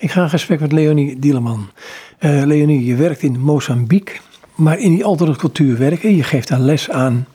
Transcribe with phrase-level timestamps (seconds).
[0.00, 1.70] Ik ga in gesprek met Leonie Dieleman.
[2.20, 4.16] Uh, Leonie, je werkt in Mozambique,
[4.54, 6.16] maar in die andere cultuur werken.
[6.16, 7.26] Je geeft daar les aan.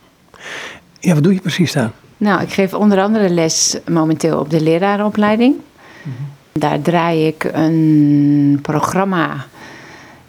[1.00, 1.92] Ja, wat doe je precies daar?
[2.18, 5.56] Nou, ik geef onder andere les momenteel op de lerarenopleiding.
[6.02, 6.16] Mhm.
[6.52, 9.46] Daar draai ik een programma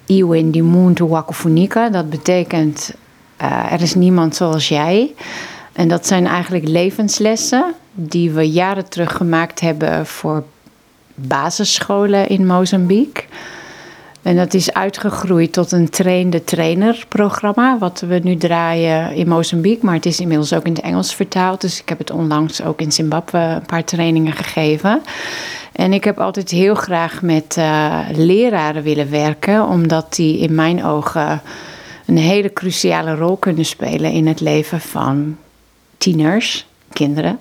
[0.06, 0.62] Iwin di
[0.94, 1.88] Wakofunika.
[1.88, 2.94] Dat betekent
[3.42, 5.14] uh, er is niemand zoals jij.
[5.72, 10.44] En dat zijn eigenlijk levenslessen die we jaren terug gemaakt hebben voor
[11.16, 13.24] basisscholen in Mozambique.
[14.22, 19.84] En dat is uitgegroeid tot een trainde trainer programma, wat we nu draaien in Mozambique.
[19.84, 21.60] Maar het is inmiddels ook in het Engels vertaald.
[21.60, 25.02] Dus ik heb het onlangs ook in Zimbabwe een paar trainingen gegeven.
[25.72, 30.84] En ik heb altijd heel graag met uh, leraren willen werken, omdat die in mijn
[30.84, 31.42] ogen
[32.06, 35.36] een hele cruciale rol kunnen spelen in het leven van
[35.98, 37.40] tieners, kinderen.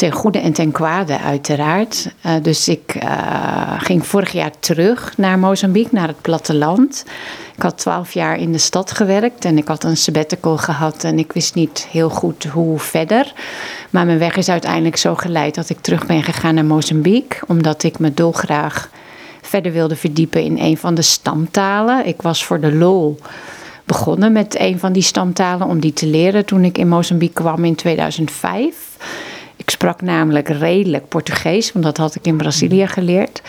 [0.00, 2.14] Ten goede en ten kwade, uiteraard.
[2.26, 7.04] Uh, dus ik uh, ging vorig jaar terug naar Mozambique, naar het platteland.
[7.56, 11.18] Ik had twaalf jaar in de stad gewerkt en ik had een sabbatical gehad en
[11.18, 13.32] ik wist niet heel goed hoe verder.
[13.90, 17.82] Maar mijn weg is uiteindelijk zo geleid dat ik terug ben gegaan naar Mozambique, omdat
[17.82, 18.90] ik me dolgraag
[19.42, 22.06] verder wilde verdiepen in een van de stamtalen.
[22.06, 23.18] Ik was voor de lol
[23.84, 27.64] begonnen met een van die stamtalen om die te leren toen ik in Mozambique kwam
[27.64, 28.96] in 2005.
[29.60, 33.42] Ik sprak namelijk redelijk Portugees, want dat had ik in Brazilië geleerd.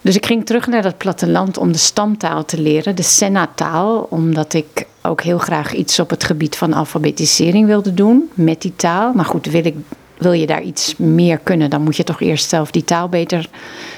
[0.00, 4.54] Dus ik ging terug naar dat platteland om de stamtaal te leren, de Sena-taal, omdat
[4.54, 9.12] ik ook heel graag iets op het gebied van alfabetisering wilde doen met die taal.
[9.12, 9.74] Maar goed, wil, ik,
[10.18, 13.48] wil je daar iets meer kunnen, dan moet je toch eerst zelf die taal beter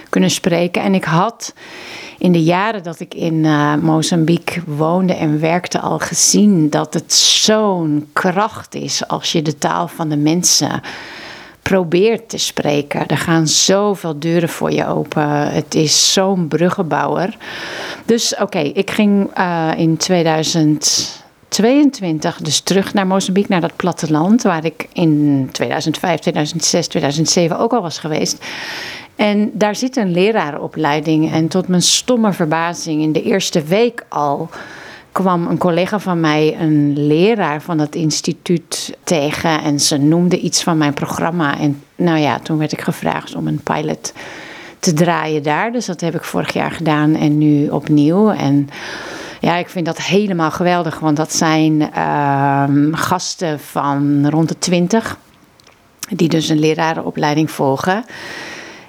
[0.09, 0.83] kunnen spreken.
[0.83, 1.55] En ik had
[2.19, 7.13] in de jaren dat ik in uh, Mozambique woonde en werkte al gezien dat het
[7.13, 10.81] zo'n kracht is als je de taal van de mensen
[11.63, 13.07] probeert te spreken.
[13.07, 15.53] Er gaan zoveel deuren voor je open.
[15.53, 17.37] Het is zo'n bruggenbouwer.
[18.05, 24.65] Dus oké, ik ging uh, in 2022 dus terug naar Mozambique, naar dat platteland, waar
[24.65, 28.45] ik in 2005, 2006, 2007 ook al was geweest.
[29.17, 31.33] En daar zit een lerarenopleiding.
[31.33, 34.49] En tot mijn stomme verbazing, in de eerste week al
[35.13, 39.63] kwam een collega van mij, een leraar van het instituut, tegen.
[39.63, 41.59] En ze noemde iets van mijn programma.
[41.59, 44.13] En nou ja, toen werd ik gevraagd om een pilot
[44.79, 45.73] te draaien daar.
[45.73, 48.31] Dus dat heb ik vorig jaar gedaan en nu opnieuw.
[48.31, 48.69] En
[49.41, 55.19] ja, ik vind dat helemaal geweldig, want dat zijn uh, gasten van rond de twintig.
[56.09, 58.05] Die dus een lerarenopleiding volgen.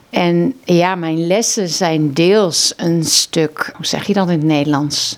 [0.09, 5.17] En ja, mijn lessen zijn deels een stuk, hoe zeg je dat in het Nederlands?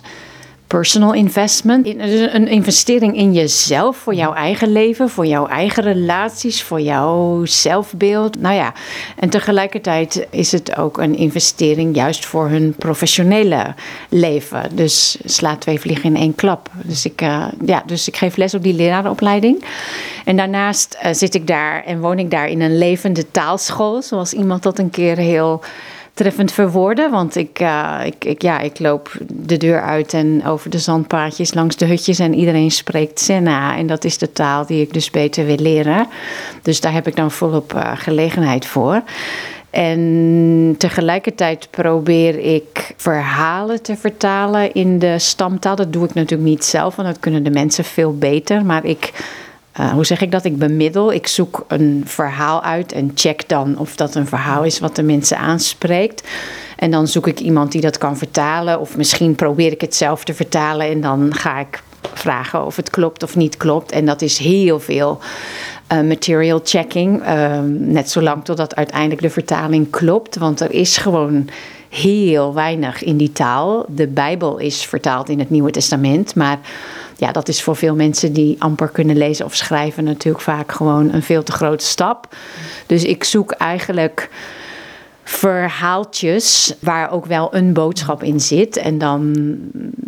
[0.74, 1.86] Personal investment.
[1.86, 7.46] Dus een investering in jezelf, voor jouw eigen leven, voor jouw eigen relaties, voor jouw
[7.46, 8.40] zelfbeeld.
[8.40, 8.74] Nou ja,
[9.20, 13.74] en tegelijkertijd is het ook een investering juist voor hun professionele
[14.10, 14.76] leven.
[14.76, 16.70] Dus slaat twee vliegen in één klap.
[16.84, 19.64] Dus ik, uh, ja, dus ik geef les op die lerarenopleiding.
[20.26, 24.34] En daarnaast uh, zit ik daar en woon ik daar in een levende taalschool, zoals
[24.34, 25.62] iemand dat een keer heel
[26.14, 27.12] treffend verwoorden.
[27.12, 31.54] Want ik, uh, ik, ik, ja, ik loop de deur uit en over de zandpaadjes
[31.54, 33.78] langs de hutjes en iedereen spreekt Senna.
[33.78, 36.08] En dat is de taal die ik dus beter wil leren.
[36.62, 39.02] Dus daar heb ik dan volop uh, gelegenheid voor.
[39.70, 45.76] En tegelijkertijd probeer ik verhalen te vertalen in de stamtaal.
[45.76, 48.66] Dat doe ik natuurlijk niet zelf, want dat kunnen de mensen veel beter.
[48.66, 49.12] Maar ik
[49.80, 50.46] uh, hoe zeg ik dat?
[50.46, 51.14] Ik bemiddel.
[51.14, 55.04] Ik zoek een verhaal uit en check dan of dat een verhaal is wat de
[55.04, 56.28] mensen aanspreekt.
[56.76, 58.80] En dan zoek ik iemand die dat kan vertalen.
[58.80, 61.84] Of misschien probeer ik het zelf te vertalen en dan ga ik
[62.14, 63.92] vragen of het klopt of niet klopt.
[63.92, 65.20] En dat is heel veel
[65.94, 67.22] uh, material checking.
[67.22, 70.38] Uh, net zolang totdat uiteindelijk de vertaling klopt.
[70.38, 71.50] Want er is gewoon
[71.90, 73.86] heel weinig in die taal.
[73.90, 76.60] De Bijbel is vertaald in het Nieuwe Testament, maar
[77.24, 81.14] ja, dat is voor veel mensen die amper kunnen lezen of schrijven natuurlijk vaak gewoon
[81.14, 82.36] een veel te grote stap.
[82.86, 84.30] Dus ik zoek eigenlijk
[85.24, 88.78] verhaaltjes waar ook wel een boodschap in zit.
[88.78, 89.36] En dan,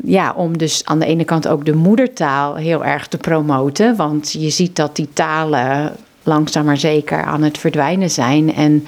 [0.03, 3.95] ja, om dus aan de ene kant ook de moedertaal heel erg te promoten.
[3.95, 8.55] Want je ziet dat die talen langzaam maar zeker aan het verdwijnen zijn.
[8.55, 8.87] En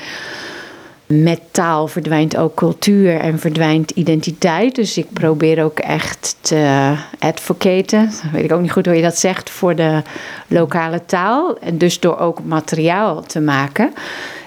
[1.07, 4.75] met taal verdwijnt ook cultuur en verdwijnt identiteit.
[4.75, 9.17] Dus ik probeer ook echt te advocaten, weet ik ook niet goed hoe je dat
[9.17, 10.01] zegt, voor de
[10.47, 11.57] lokale taal.
[11.57, 13.93] En dus door ook materiaal te maken.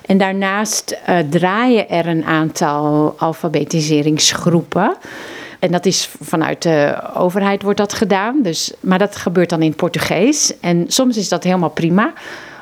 [0.06, 4.96] En daarnaast uh, draaien er een aantal alfabetiseringsgroepen.
[5.58, 8.42] En dat is vanuit de overheid wordt dat gedaan.
[8.42, 10.60] Dus, maar dat gebeurt dan in Portugees.
[10.60, 12.12] En soms is dat helemaal prima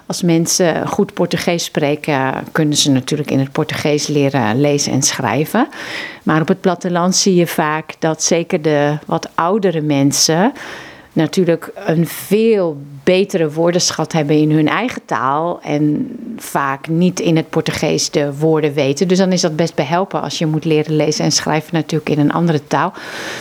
[0.08, 5.69] Als mensen goed Portugees spreken, kunnen ze natuurlijk in het Portugees leren lezen en schrijven.
[6.22, 10.52] Maar op het platteland zie je vaak dat zeker de wat oudere mensen
[11.12, 17.50] natuurlijk een veel betere woordenschat hebben in hun eigen taal en vaak niet in het
[17.50, 19.08] Portugees de woorden weten.
[19.08, 22.19] Dus dan is dat best behelpen als je moet leren lezen en schrijven natuurlijk in
[22.19, 22.93] een andere taal.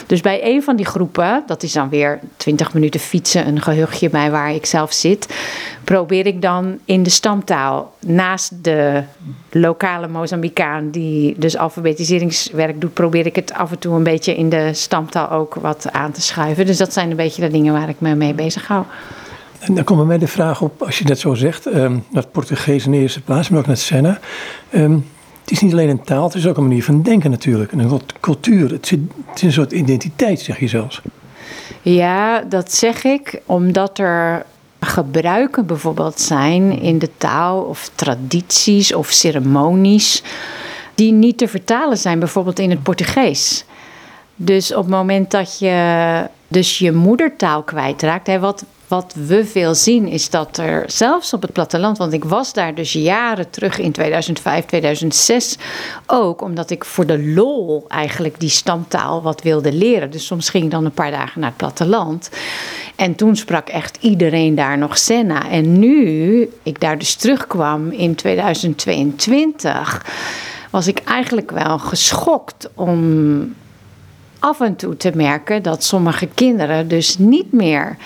[0.05, 4.09] Dus bij een van die groepen, dat is dan weer 20 minuten fietsen, een gehuchtje
[4.09, 5.35] bij waar ik zelf zit,
[5.83, 9.03] probeer ik dan in de stamtaal naast de
[9.51, 14.49] lokale Mozambicaan die dus alfabetiseringswerk doet, probeer ik het af en toe een beetje in
[14.49, 16.65] de stamtaal ook wat aan te schuiven.
[16.65, 18.83] Dus dat zijn een beetje de dingen waar ik me mee bezig hou.
[19.59, 22.31] En dan komt bij mij de vraag op, als je dat zo zegt, um, dat
[22.31, 24.19] Portugees in de eerste plaats, maar ook naar Senna.
[24.73, 25.05] Um,
[25.41, 27.71] het is niet alleen een taal, het is ook een manier van denken natuurlijk.
[27.71, 31.01] En een cultuur, het, het is een soort identiteit, zeg je zelfs.
[31.81, 34.45] Ja, dat zeg ik omdat er
[34.79, 40.23] gebruiken bijvoorbeeld zijn in de taal of tradities of ceremonies
[40.95, 43.65] die niet te vertalen zijn, bijvoorbeeld in het Portugees.
[44.35, 49.75] Dus op het moment dat je dus je moedertaal kwijtraakt, hè, wat, wat we veel
[49.75, 53.79] zien is dat er zelfs op het platteland, want ik was daar dus jaren terug
[53.79, 55.57] in 2005, 2006
[56.05, 60.11] ook, omdat ik voor de lol eigenlijk die stamtaal wat wilde leren.
[60.11, 62.29] Dus soms ging ik dan een paar dagen naar het platteland.
[62.95, 65.49] En toen sprak echt iedereen daar nog Senna.
[65.49, 70.05] En nu ik daar dus terugkwam in 2022,
[70.69, 73.55] was ik eigenlijk wel geschokt om
[74.39, 77.97] af en toe te merken dat sommige kinderen dus niet meer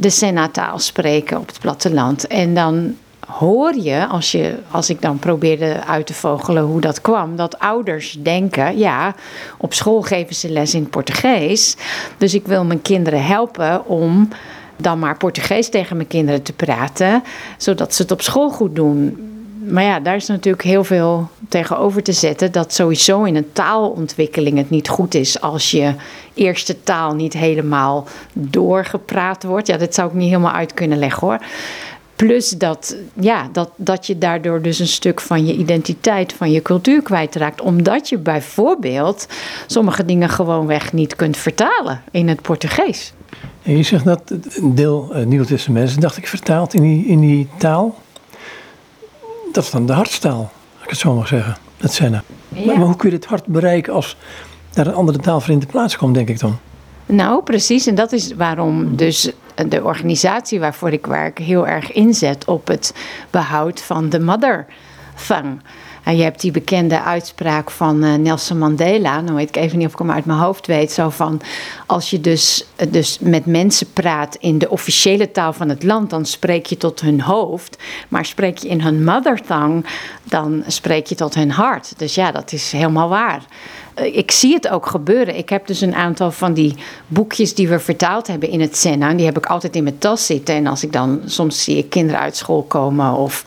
[0.00, 2.26] de Senna-taal spreken op het platteland.
[2.26, 2.96] En dan
[3.26, 7.58] hoor je als, je, als ik dan probeerde uit te vogelen hoe dat kwam, dat
[7.58, 9.14] ouders denken: ja,
[9.56, 11.76] op school geven ze les in Portugees.
[12.16, 14.28] Dus ik wil mijn kinderen helpen om
[14.76, 17.22] dan maar Portugees tegen mijn kinderen te praten,
[17.56, 19.26] zodat ze het op school goed doen.
[19.70, 22.52] Maar ja, daar is natuurlijk heel veel tegenover te zetten.
[22.52, 25.94] Dat sowieso in een taalontwikkeling het niet goed is als je
[26.34, 29.66] eerste taal niet helemaal doorgepraat wordt.
[29.66, 31.38] Ja, dat zou ik niet helemaal uit kunnen leggen hoor.
[32.16, 36.62] Plus dat, ja, dat, dat je daardoor dus een stuk van je identiteit, van je
[36.62, 37.60] cultuur kwijtraakt.
[37.60, 39.26] Omdat je bijvoorbeeld
[39.66, 43.12] sommige dingen gewoonweg niet kunt vertalen in het Portugees.
[43.62, 47.20] En je zegt dat een deel uh, Nieuw Testament dacht ik, vertaald in die, in
[47.20, 47.94] die taal.
[49.52, 51.56] Dat is dan de hartstaal, als ik het zo mag zeggen.
[51.76, 52.22] Dat zijn er.
[52.48, 54.16] Maar, maar, hoe kun je het hart bereiken als
[54.70, 56.58] daar een andere taal voor in de plaats komt, denk ik dan?
[57.06, 57.86] Nou, precies.
[57.86, 59.32] En dat is waarom dus
[59.68, 62.94] de organisatie waarvoor ik werk heel erg inzet op het
[63.30, 64.66] behoud van de mother
[66.16, 69.92] je hebt die bekende uitspraak van uh, Nelson Mandela, nou weet ik even niet of
[69.92, 71.40] ik hem uit mijn hoofd weet, zo van
[71.86, 76.26] als je dus, dus met mensen praat in de officiële taal van het land, dan
[76.26, 77.78] spreek je tot hun hoofd,
[78.08, 79.82] maar spreek je in hun mother tongue,
[80.24, 81.98] dan spreek je tot hun hart.
[81.98, 83.42] Dus ja, dat is helemaal waar
[83.98, 85.36] eh, ik zie het ook gebeuren.
[85.36, 86.74] Ik heb dus een aantal van die
[87.06, 89.14] boekjes die we vertaald hebben in het Senna.
[89.14, 90.54] Die heb ik altijd in mijn tas zitten.
[90.54, 93.44] En als ik dan soms zie ik kinderen uit school komen of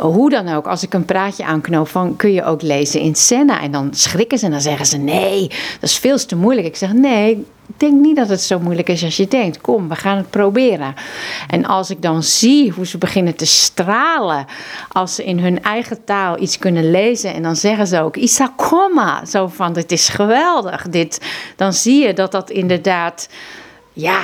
[0.00, 3.60] hoe dan ook, als ik een praatje aanknoop van kun je ook lezen in Senna.
[3.60, 5.48] En dan schrikken ze en dan zeggen ze nee,
[5.80, 6.66] dat is veel te moeilijk.
[6.66, 9.60] Ik zeg nee, ik denk niet dat het zo moeilijk is als je denkt.
[9.60, 10.94] Kom, we gaan het proberen.
[11.48, 14.46] En als ik dan zie hoe ze beginnen te stralen
[14.88, 18.52] als ze in hun eigen taal iets kunnen lezen en dan zeggen ze ook Isa
[18.56, 20.88] Koma, zo van dit is geweldig.
[20.88, 21.20] Dit,
[21.56, 23.28] dan zie je dat dat inderdaad
[23.92, 24.22] ja,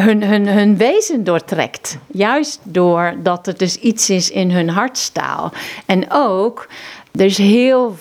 [0.00, 1.98] hun, hun, hun wezen doortrekt.
[2.06, 5.52] Juist doordat het dus iets is in hun hartstaal.
[5.86, 6.68] En ook,
[7.12, 7.96] er is heel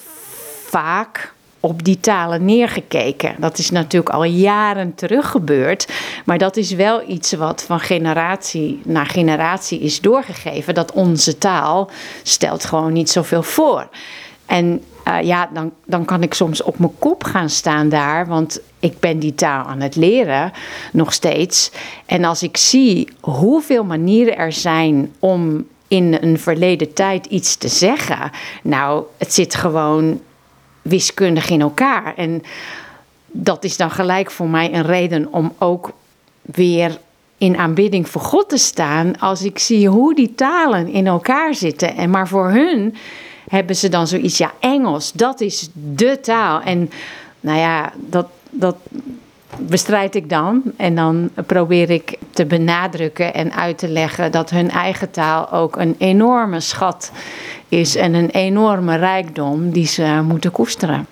[0.66, 3.36] vaak op die talen neergekeken.
[3.38, 5.88] Dat is natuurlijk al jaren terug gebeurd.
[6.26, 10.74] Maar dat is wel iets wat van generatie naar generatie is doorgegeven.
[10.74, 11.90] Dat onze taal
[12.24, 13.90] stelt gewoon niet zoveel voor.
[14.46, 18.28] En uh, ja, dan, dan kan ik soms op mijn kop gaan staan daar.
[18.28, 20.52] Want ik ben die taal aan het leren,
[20.92, 21.72] nog steeds.
[22.06, 27.68] En als ik zie hoeveel manieren er zijn om in een verleden tijd iets te
[27.68, 28.32] zeggen.
[28.64, 30.22] Nou, het zit gewoon
[30.82, 32.14] wiskundig in elkaar.
[32.16, 32.44] En
[33.26, 35.92] dat is dan gelijk voor mij een reden om ook
[36.42, 36.98] weer
[37.38, 39.20] in aanbidding voor God te staan.
[39.20, 41.96] Als ik zie hoe die talen in elkaar zitten.
[41.96, 42.96] En maar voor hun
[43.50, 46.62] hebben ze dan zoiets, ja, Engels, dat is de taal.
[46.62, 46.90] En
[47.40, 48.76] nou ja, dat, dat
[49.58, 50.62] bestrijd ik dan.
[50.78, 55.78] En dan probeer ik te benadrukken en uit te leggen dat hun eigen taal ook
[55.78, 57.12] een enorme schat
[57.68, 61.06] is en een enorme rijkdom die ze moeten koesteren.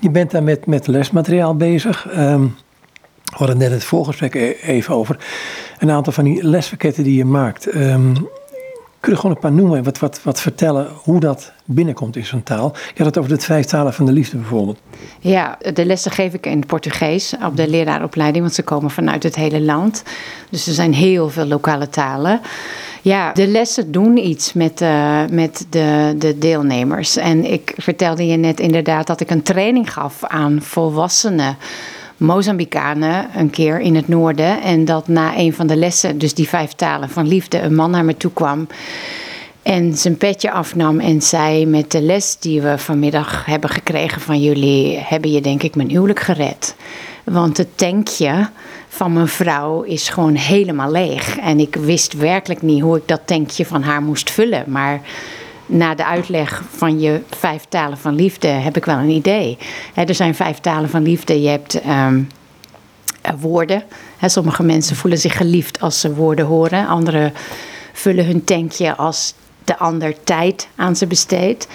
[0.00, 2.06] Je bent daar met, met lesmateriaal bezig.
[2.16, 2.56] Um,
[3.24, 5.16] we hadden net het voorgesprek e-, even over.
[5.78, 7.74] Een aantal van die lespakketten die je maakt.
[7.74, 8.28] Um,
[9.02, 12.42] Kun je gewoon een paar noemen, wat, wat, wat vertellen hoe dat binnenkomt in zo'n
[12.42, 12.72] taal?
[12.74, 14.78] Je had het over de vijf talen van de liefde bijvoorbeeld.
[15.20, 19.22] Ja, de lessen geef ik in het Portugees op de leraaropleiding, want ze komen vanuit
[19.22, 20.02] het hele land.
[20.50, 22.40] Dus er zijn heel veel lokale talen.
[23.02, 27.16] Ja, de lessen doen iets met, uh, met de, de deelnemers.
[27.16, 31.56] En ik vertelde je net inderdaad dat ik een training gaf aan volwassenen.
[32.22, 34.62] Mozambicanen een keer in het noorden.
[34.62, 37.90] En dat na een van de lessen, dus die vijf talen van liefde, een man
[37.90, 38.66] naar me toe kwam.
[39.62, 44.40] En zijn petje afnam en zei: Met de les die we vanmiddag hebben gekregen van
[44.40, 46.74] jullie, hebben je denk ik mijn huwelijk gered.
[47.24, 48.48] Want het tankje
[48.88, 51.38] van mijn vrouw is gewoon helemaal leeg.
[51.38, 54.64] En ik wist werkelijk niet hoe ik dat tankje van haar moest vullen.
[54.66, 55.00] Maar
[55.72, 59.58] na de uitleg van je vijf talen van liefde heb ik wel een idee.
[59.94, 61.42] er zijn vijf talen van liefde.
[61.42, 62.28] Je hebt um,
[63.40, 63.82] woorden.
[64.20, 66.86] sommige mensen voelen zich geliefd als ze woorden horen.
[66.86, 67.32] Anderen
[67.92, 71.66] vullen hun tankje als de ander tijd aan ze besteedt.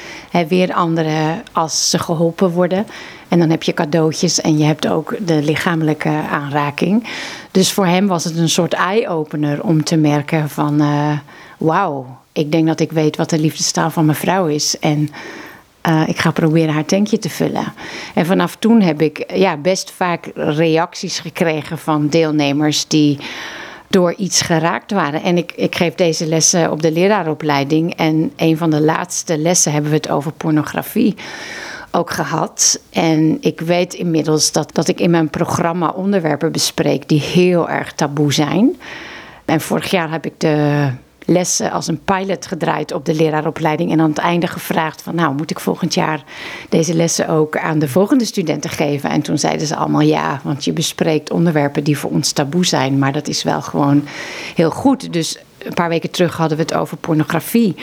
[0.47, 2.85] weer anderen als ze geholpen worden.
[3.27, 7.07] En dan heb je cadeautjes en je hebt ook de lichamelijke aanraking.
[7.51, 10.81] Dus voor hem was het een soort eye-opener om te merken van...
[10.81, 11.17] Uh,
[11.57, 14.79] wauw, ik denk dat ik weet wat de liefdestaal van mijn vrouw is.
[14.79, 15.09] En
[15.87, 17.73] uh, ik ga proberen haar tankje te vullen.
[18.13, 23.17] En vanaf toen heb ik ja, best vaak reacties gekregen van deelnemers die
[23.87, 25.23] door iets geraakt waren.
[25.23, 27.95] En ik, ik geef deze lessen op de leraaropleiding.
[27.95, 31.15] En een van de laatste lessen hebben we het over pornografie
[31.91, 32.79] ook gehad.
[32.89, 37.93] En ik weet inmiddels dat, dat ik in mijn programma onderwerpen bespreek die heel erg
[37.93, 38.75] taboe zijn.
[39.45, 40.89] En vorig jaar heb ik de
[41.27, 43.91] lessen als een pilot gedraaid op de leraaropleiding.
[43.91, 46.23] En aan het einde gevraagd van nou moet ik volgend jaar
[46.69, 49.09] deze lessen ook aan de volgende studenten geven.
[49.09, 52.99] En toen zeiden ze allemaal ja, want je bespreekt onderwerpen die voor ons taboe zijn.
[52.99, 54.03] Maar dat is wel gewoon
[54.55, 55.13] heel goed.
[55.13, 57.75] Dus een paar weken terug hadden we het over pornografie.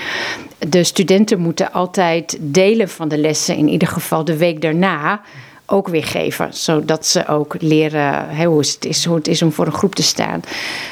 [0.68, 5.20] De studenten moeten altijd delen van de lessen, in ieder geval de week daarna
[5.66, 6.48] ook weer geven.
[6.54, 10.02] Zodat ze ook leren hoe, het is, hoe het is om voor een groep te
[10.02, 10.40] staan.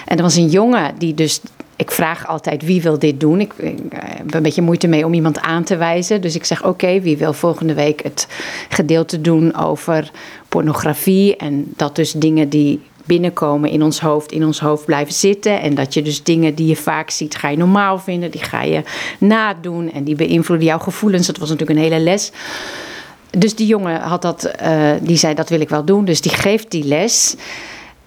[0.06, 1.40] En er was een jongen die dus
[1.82, 3.40] ik vraag altijd wie wil dit doen.
[3.40, 6.20] Ik, ik, heb een beetje moeite mee om iemand aan te wijzen.
[6.20, 8.26] Dus ik zeg oké, wie wil volgende week het
[8.68, 10.10] gedeelte doen over
[10.48, 11.36] pornografie.
[11.36, 15.60] En dat dus dingen die binnenkomen in ons hoofd, in ons hoofd blijven zitten.
[15.60, 18.30] En dat je dus dingen die je vaak ziet, ga je normaal vinden.
[18.30, 18.82] Die ga je
[19.18, 21.26] nadoen en die beïnvloeden jouw gevoelens.
[21.26, 22.32] Dat was natuurlijk een hele les.
[23.30, 26.04] Dus die jongen had dat, uh, die zei dat wil ik wel doen.
[26.04, 27.36] Dus die geeft die les.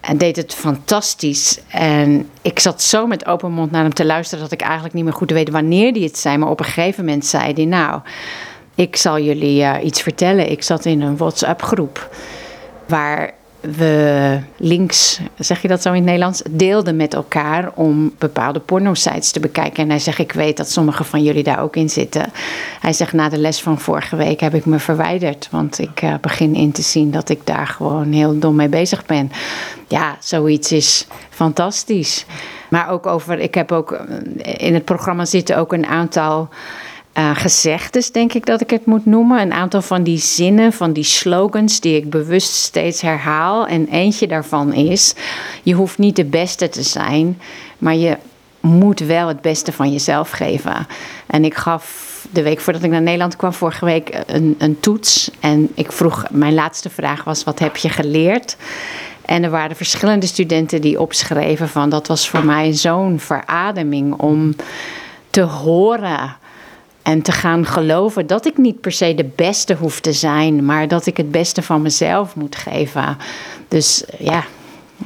[0.07, 1.59] En deed het fantastisch.
[1.67, 5.03] En ik zat zo met open mond naar hem te luisteren dat ik eigenlijk niet
[5.03, 6.37] meer goed weet wanneer hij het zei.
[6.37, 8.01] Maar op een gegeven moment zei hij: Nou,
[8.75, 10.51] ik zal jullie uh, iets vertellen.
[10.51, 12.15] Ik zat in een WhatsApp-groep
[12.87, 13.33] waar
[13.71, 19.31] we links, zeg je dat zo in het Nederlands, deelden met elkaar om bepaalde pornosites
[19.31, 19.83] te bekijken.
[19.83, 22.31] En hij zegt, ik weet dat sommige van jullie daar ook in zitten.
[22.79, 26.13] Hij zegt, na de les van vorige week heb ik me verwijderd, want ik uh,
[26.21, 29.31] begin in te zien dat ik daar gewoon heel dom mee bezig ben.
[29.87, 32.25] Ja, zoiets is fantastisch.
[32.69, 33.99] Maar ook over, ik heb ook
[34.41, 36.49] in het programma zitten ook een aantal
[37.17, 39.41] uh, gezegdes, denk ik dat ik het moet noemen.
[39.41, 43.67] Een aantal van die zinnen, van die slogans die ik bewust steeds herhaal.
[43.67, 45.13] En eentje daarvan is:
[45.63, 47.39] je hoeft niet de beste te zijn,
[47.77, 48.17] maar je
[48.59, 50.87] moet wel het beste van jezelf geven.
[51.27, 55.31] En ik gaf de week voordat ik naar Nederland kwam, vorige week, een, een toets.
[55.39, 58.57] En ik vroeg, mijn laatste vraag was: wat heb je geleerd?
[59.25, 64.55] En er waren verschillende studenten die opschreven van dat was voor mij zo'n verademing om
[65.29, 66.37] te horen
[67.05, 70.87] en te gaan geloven dat ik niet per se de beste hoef te zijn, maar
[70.87, 73.17] dat ik het beste van mezelf moet geven.
[73.67, 74.43] Dus ja,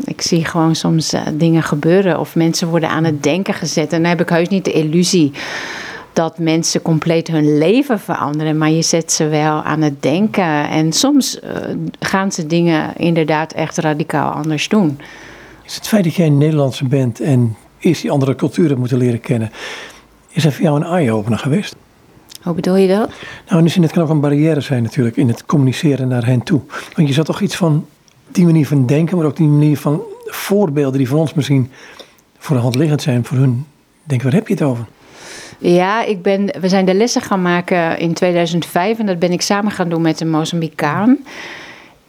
[0.04, 3.94] ik zie gewoon soms uh, dingen gebeuren of mensen worden aan het denken gezet.
[3.94, 5.32] En dan heb ik heus niet de illusie
[6.14, 10.70] dat mensen compleet hun leven veranderen, maar je zet ze wel aan het denken.
[10.70, 11.50] En soms uh,
[12.00, 15.00] gaan ze dingen inderdaad echt radicaal anders doen.
[15.66, 19.52] Is het feit dat jij Nederlandse bent en eerst die andere culturen moeten leren kennen,
[20.30, 21.76] is dat voor jou een eye-opener geweest?
[22.42, 23.10] Hoe bedoel je dat?
[23.50, 26.62] Nou, dus het kan ook een barrière zijn natuurlijk in het communiceren naar hen toe.
[26.96, 27.86] Want je zat toch iets van
[28.28, 31.72] die manier van denken, maar ook die manier van voorbeelden die voor ons misschien
[32.38, 33.66] voor de hand liggend zijn, voor hun.
[34.04, 34.86] Denk, waar heb je het over?
[35.58, 39.42] Ja, ik ben, we zijn de lessen gaan maken in 2005 en dat ben ik
[39.42, 41.18] samen gaan doen met een Mozambicaan.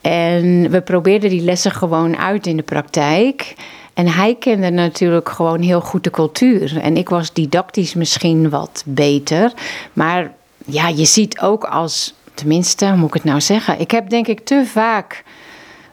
[0.01, 3.55] En we probeerden die lessen gewoon uit in de praktijk.
[3.95, 6.81] En hij kende natuurlijk gewoon heel goed de cultuur.
[6.81, 9.53] En ik was didactisch misschien wat beter.
[9.93, 10.33] Maar
[10.67, 13.81] ja, je ziet ook als, tenminste, hoe moet ik het nou zeggen?
[13.81, 15.25] Ik heb denk ik te vaak.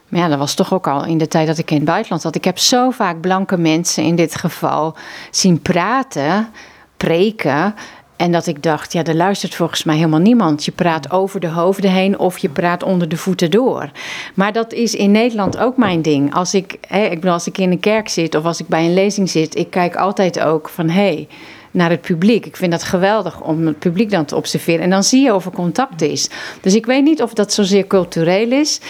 [0.08, 2.34] Ja, dat was toch ook al in de tijd dat ik in het buitenland zat.
[2.34, 4.96] Ik heb zo vaak blanke mensen in dit geval
[5.30, 6.48] zien praten
[6.96, 7.74] preken.
[8.18, 10.64] En dat ik dacht, ja, er luistert volgens mij helemaal niemand.
[10.64, 13.90] Je praat over de hoofden heen of je praat onder de voeten door.
[14.34, 16.34] Maar dat is in Nederland ook mijn ding.
[16.34, 18.84] Als ik, hè, ik bedoel, als ik in een kerk zit of als ik bij
[18.84, 21.00] een lezing zit, ik kijk altijd ook van hé.
[21.02, 21.28] Hey,
[21.70, 22.46] naar het publiek.
[22.46, 24.80] Ik vind dat geweldig om het publiek dan te observeren.
[24.80, 26.30] En dan zie je of er contact is.
[26.60, 28.80] Dus ik weet niet of dat zozeer cultureel is.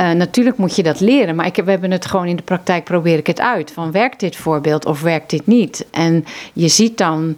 [0.00, 1.34] Uh, natuurlijk moet je dat leren.
[1.34, 3.70] Maar ik, we hebben het gewoon in de praktijk probeer ik het uit.
[3.70, 5.86] Van werkt dit voorbeeld of werkt dit niet?
[5.90, 7.36] En je ziet dan,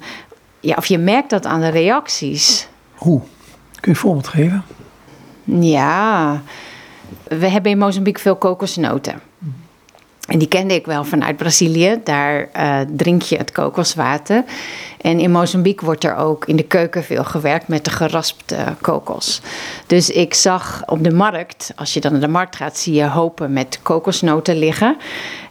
[0.66, 2.68] ja, of je merkt dat aan de reacties.
[2.94, 3.20] Hoe?
[3.20, 4.64] Kun je een voorbeeld geven?
[5.44, 6.42] Ja,
[7.22, 9.20] we hebben in Mozambique veel kokosnoten.
[10.26, 12.00] En die kende ik wel vanuit Brazilië.
[12.04, 14.44] Daar uh, drink je het kokoswater.
[15.00, 19.40] En in Mozambique wordt er ook in de keuken veel gewerkt met de geraspte kokos.
[19.86, 23.08] Dus ik zag op de markt, als je dan naar de markt gaat, zie je
[23.08, 24.96] hopen met kokosnoten liggen.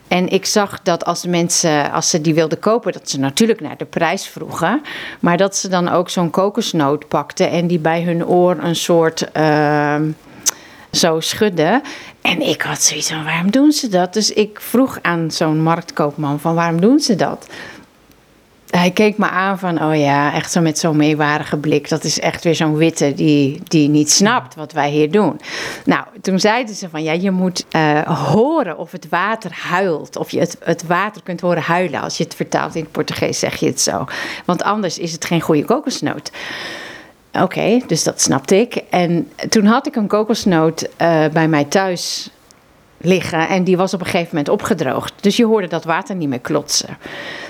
[0.07, 3.61] En ik zag dat als de mensen, als ze die wilden kopen, dat ze natuurlijk
[3.61, 4.81] naar de prijs vroegen.
[5.19, 9.29] Maar dat ze dan ook zo'n kokosnoot pakten en die bij hun oor een soort.
[9.37, 9.95] Uh,
[10.95, 11.81] zo schudden.
[12.21, 14.13] En ik had zoiets van, waarom doen ze dat?
[14.13, 17.47] Dus ik vroeg aan zo'n marktkoopman van, waarom doen ze dat?
[18.69, 21.89] Hij keek me aan van, oh ja, echt zo met zo'n meewarige blik.
[21.89, 25.41] Dat is echt weer zo'n witte die, die niet snapt wat wij hier doen.
[25.85, 30.17] Nou, toen zeiden ze van, ja, je moet uh, horen of het water huilt.
[30.17, 32.01] Of je het, het water kunt horen huilen.
[32.01, 34.05] Als je het vertaalt in het Portugees zeg je het zo.
[34.45, 36.31] Want anders is het geen goede kokosnoot.
[37.41, 38.75] Oké, dus dat snapte ik.
[38.89, 42.29] En toen had ik een kokosnoot uh, bij mij thuis
[42.97, 45.13] liggen en die was op een gegeven moment opgedroogd.
[45.21, 46.97] Dus je hoorde dat water niet meer klotsen.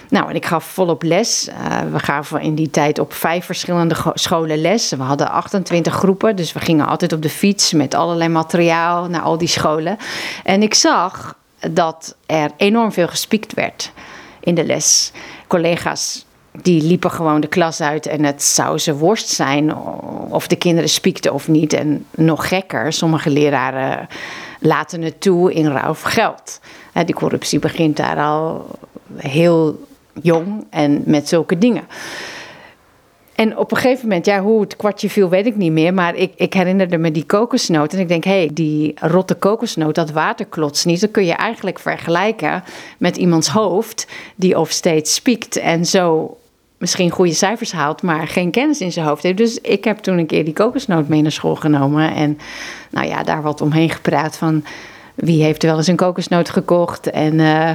[0.09, 1.47] Nou, en ik gaf volop les.
[1.47, 4.89] Uh, we gaven in die tijd op vijf verschillende scholen les.
[4.89, 9.21] We hadden 28 groepen, dus we gingen altijd op de fiets met allerlei materiaal naar
[9.21, 9.97] al die scholen.
[10.43, 11.37] En ik zag
[11.71, 13.91] dat er enorm veel gespiekt werd
[14.39, 15.11] in de les.
[15.47, 16.25] Collega's
[16.61, 19.75] die liepen gewoon de klas uit en het zou ze worst zijn
[20.29, 21.73] of de kinderen spiekten of niet.
[21.73, 24.07] En nog gekker, sommige leraren
[24.59, 26.59] laten het toe in ruil voor geld.
[27.05, 28.65] Die corruptie begint daar al
[29.15, 29.79] heel
[30.21, 31.83] jong en met zulke dingen.
[33.35, 35.93] En op een gegeven moment, ja, hoe het kwartje viel, weet ik niet meer.
[35.93, 37.93] Maar ik, ik herinnerde me die kokosnoot.
[37.93, 41.01] En ik denk, hé, hey, die rotte kokosnoot, dat water klotst niet.
[41.01, 42.63] Dat kun je eigenlijk vergelijken
[42.97, 46.37] met iemands hoofd, die of steeds spiekt en zo
[46.77, 49.37] misschien goede cijfers haalt, maar geen kennis in zijn hoofd heeft.
[49.37, 52.13] Dus ik heb toen een keer die kokosnoot mee naar school genomen.
[52.13, 52.37] En
[52.89, 54.63] nou ja, daar wat omheen gepraat van
[55.15, 57.71] wie heeft wel eens een kokosnoot gekocht en uh,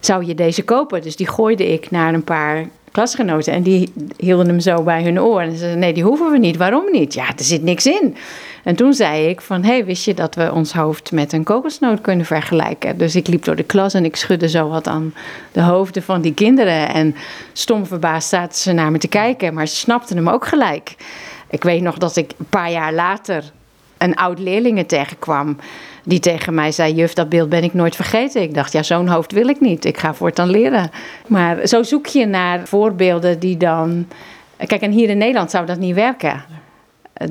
[0.00, 1.02] zou je deze kopen?
[1.02, 5.20] Dus die gooide ik naar een paar klasgenoten en die hielden hem zo bij hun
[5.20, 5.40] oor.
[5.40, 6.56] En ze zeiden, nee, die hoeven we niet.
[6.56, 7.14] Waarom niet?
[7.14, 8.16] Ja, er zit niks in.
[8.64, 11.44] En toen zei ik van, hé, hey, wist je dat we ons hoofd met een
[11.44, 12.98] kokosnoot kunnen vergelijken?
[12.98, 15.14] Dus ik liep door de klas en ik schudde zo wat aan
[15.52, 16.88] de hoofden van die kinderen.
[16.88, 17.14] En
[17.52, 20.94] stom verbaasd zaten ze naar me te kijken, maar ze snapten hem ook gelijk.
[21.50, 23.52] Ik weet nog dat ik een paar jaar later
[23.98, 25.56] een oud leerlingen tegenkwam.
[26.08, 28.42] Die tegen mij zei: Juf, dat beeld ben ik nooit vergeten.
[28.42, 29.84] Ik dacht: Ja, zo'n hoofd wil ik niet.
[29.84, 30.90] Ik ga voortaan leren.
[31.26, 34.06] Maar zo zoek je naar voorbeelden die dan.
[34.66, 36.44] Kijk, en hier in Nederland zou dat niet werken.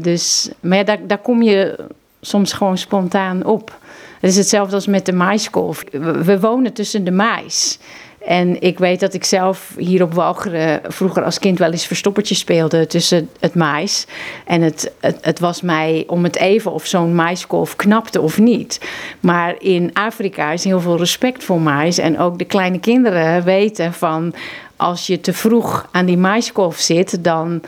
[0.02, 1.88] Dus, maar ja, daar, daar kom je
[2.22, 3.78] soms gewoon spontaan op.
[4.20, 5.84] Het is hetzelfde als met de maiskolf.
[6.24, 7.80] We wonen tussen de mais.
[8.26, 12.36] En ik weet dat ik zelf hier op Walcheren vroeger als kind wel eens verstoppertje
[12.36, 14.06] speelde tussen het mais.
[14.46, 18.82] En het, het, het was mij om het even of zo'n maiskolf knapte of niet.
[19.20, 21.98] Maar in Afrika is heel veel respect voor mais.
[21.98, 24.34] En ook de kleine kinderen weten van
[24.76, 27.62] als je te vroeg aan die maiskolf zit, dan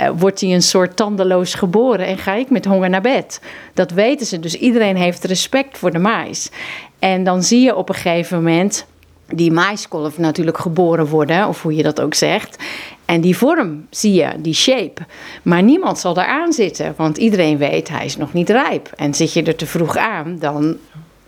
[0.00, 3.40] uh, wordt hij een soort tandeloos geboren en ga ik met honger naar bed.
[3.74, 4.40] Dat weten ze.
[4.40, 6.50] Dus iedereen heeft respect voor de mais.
[6.98, 8.86] En dan zie je op een gegeven moment
[9.26, 12.56] die maiskolf natuurlijk geboren worden, of hoe je dat ook zegt.
[13.04, 15.02] En die vorm zie je, die shape.
[15.42, 18.90] Maar niemand zal daar aan zitten, want iedereen weet hij is nog niet rijp.
[18.96, 20.76] En zit je er te vroeg aan, dan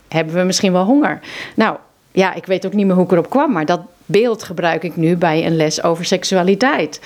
[0.08, 1.20] hebben we misschien wel honger.
[1.54, 1.76] Nou,
[2.12, 4.96] ja, ik weet ook niet meer hoe ik erop kwam, maar dat beeld gebruik ik
[4.96, 7.00] nu bij een les over seksualiteit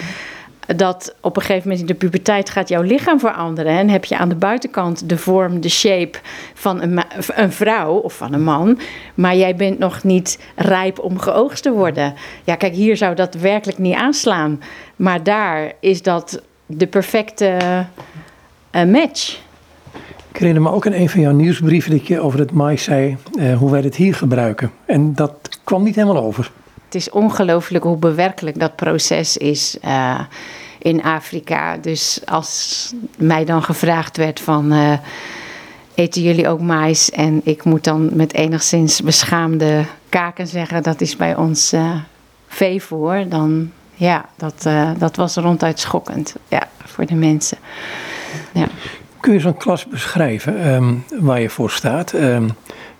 [0.66, 3.72] dat op een gegeven moment in de puberteit gaat jouw lichaam veranderen.
[3.72, 6.18] En heb je aan de buitenkant de vorm, de shape
[6.54, 7.02] van een,
[7.34, 8.78] een vrouw of van een man.
[9.14, 12.14] Maar jij bent nog niet rijp om geoogst te worden.
[12.44, 14.60] Ja, kijk, hier zou dat werkelijk niet aanslaan.
[14.96, 17.58] Maar daar is dat de perfecte
[18.72, 19.40] uh, match.
[20.30, 23.16] Ik herinner me ook in een van jouw nieuwsbrieven dat je over het mais zei
[23.34, 24.70] uh, hoe wij het hier gebruiken.
[24.86, 26.50] En dat kwam niet helemaal over.
[26.92, 30.20] Het is ongelooflijk hoe bewerkelijk dat proces is uh,
[30.78, 31.76] in Afrika.
[31.76, 34.72] Dus als mij dan gevraagd werd van...
[34.72, 34.92] Uh,
[35.94, 37.10] eten jullie ook mais?
[37.10, 40.82] En ik moet dan met enigszins beschaamde kaken zeggen...
[40.82, 41.94] dat is bij ons uh,
[42.48, 43.28] veevoer.
[43.28, 47.58] Dan ja dat, dat was ronduit schokkend ja, voor de mensen.
[48.52, 48.66] Ja.
[49.20, 52.12] Kun je zo'n klas beschrijven um, waar je voor staat?
[52.12, 52.50] Um,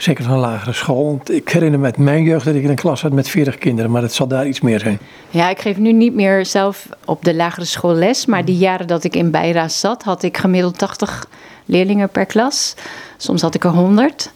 [0.02, 1.20] zeker van lagere school.
[1.24, 3.90] Ik herinner me uit mijn jeugd dat ik in een klas had met 40 kinderen,
[3.90, 4.98] maar het zal daar iets meer zijn.
[5.30, 8.86] Ja, ik geef nu niet meer zelf op de lagere school les, maar die jaren
[8.86, 11.28] dat ik in Beira zat, had ik gemiddeld 80
[11.64, 12.74] leerlingen per klas.
[13.16, 14.32] Soms had ik er 100.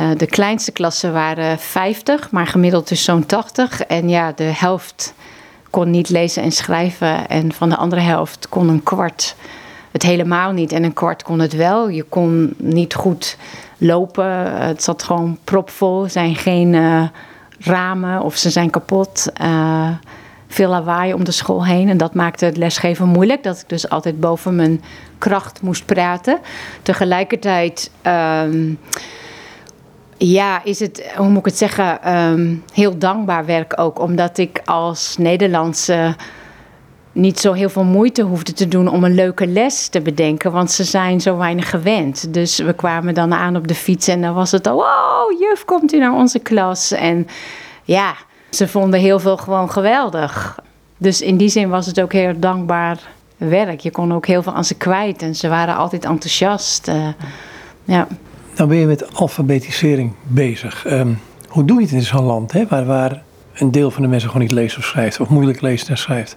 [0.00, 3.82] Uh, de kleinste klassen waren 50, maar gemiddeld dus zo'n 80.
[3.82, 5.14] En ja, de helft
[5.70, 7.28] kon niet lezen en schrijven.
[7.28, 9.36] En van de andere helft kon een kwart
[9.92, 10.72] het helemaal niet.
[10.72, 11.88] En een kwart kon het wel.
[11.88, 13.36] Je kon niet goed
[13.82, 14.56] lopen.
[14.66, 16.04] Het zat gewoon propvol.
[16.04, 17.02] Er zijn geen uh,
[17.58, 19.26] ramen of ze zijn kapot.
[19.42, 19.88] Uh,
[20.48, 21.88] veel lawaai om de school heen.
[21.88, 23.42] En dat maakte het lesgeven moeilijk.
[23.42, 24.82] Dat ik dus altijd boven mijn
[25.18, 26.38] kracht moest praten.
[26.82, 27.90] Tegelijkertijd.
[28.06, 28.78] Um,
[30.16, 34.00] ja, is het, hoe moet ik het zeggen, um, heel dankbaar werk ook.
[34.00, 36.16] Omdat ik als Nederlandse
[37.12, 40.52] niet zo heel veel moeite hoefde te doen om een leuke les te bedenken.
[40.52, 42.34] Want ze zijn zo weinig gewend.
[42.34, 44.78] Dus we kwamen dan aan op de fiets en dan was het al...
[44.78, 46.92] Oh, juf, komt u naar onze klas?
[46.92, 47.26] En
[47.84, 48.14] ja,
[48.50, 50.58] ze vonden heel veel gewoon geweldig.
[50.96, 52.98] Dus in die zin was het ook heel dankbaar
[53.36, 53.80] werk.
[53.80, 56.88] Je kon ook heel veel aan ze kwijt en ze waren altijd enthousiast.
[56.88, 57.08] Uh,
[57.84, 58.06] ja.
[58.56, 60.84] Nou ben je met alfabetisering bezig.
[60.86, 63.22] Um, hoe doe je het in zo'n land hè, waar, waar
[63.54, 65.20] een deel van de mensen gewoon niet leest of schrijft...
[65.20, 66.36] of moeilijk leest en schrijft?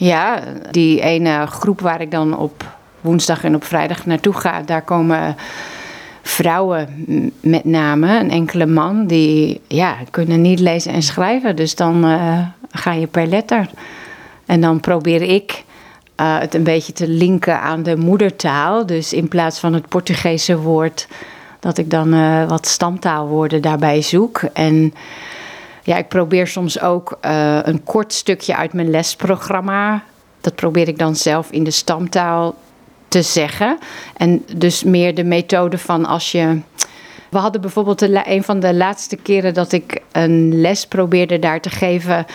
[0.00, 2.64] Ja, die ene groep waar ik dan op
[3.00, 5.36] woensdag en op vrijdag naartoe ga, daar komen
[6.22, 6.88] vrouwen
[7.40, 11.56] met name, een enkele man, die ja, kunnen niet lezen en schrijven.
[11.56, 12.38] Dus dan uh,
[12.70, 13.68] ga je per letter.
[14.46, 15.64] En dan probeer ik
[16.20, 18.86] uh, het een beetje te linken aan de moedertaal.
[18.86, 21.08] Dus in plaats van het Portugese woord,
[21.58, 24.42] dat ik dan uh, wat stamtaalwoorden daarbij zoek.
[24.52, 24.94] En
[25.90, 30.02] ja, ik probeer soms ook uh, een kort stukje uit mijn lesprogramma.
[30.40, 32.54] Dat probeer ik dan zelf in de stamtaal
[33.08, 33.78] te zeggen.
[34.16, 36.60] En dus meer de methode van als je.
[37.30, 41.70] We hadden bijvoorbeeld een van de laatste keren dat ik een les probeerde daar te
[41.70, 42.26] geven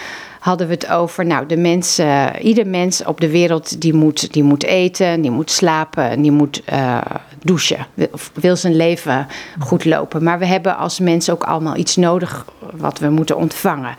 [0.46, 4.44] hadden we het over, nou, de mensen, ieder mens op de wereld die moet, die
[4.44, 7.02] moet eten, die moet slapen, die moet uh,
[7.44, 7.88] douchen.
[8.12, 9.28] Of wil zijn leven
[9.60, 10.24] goed lopen.
[10.24, 13.96] Maar we hebben als mensen ook allemaal iets nodig wat we moeten ontvangen.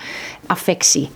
[0.46, 1.08] Affectie,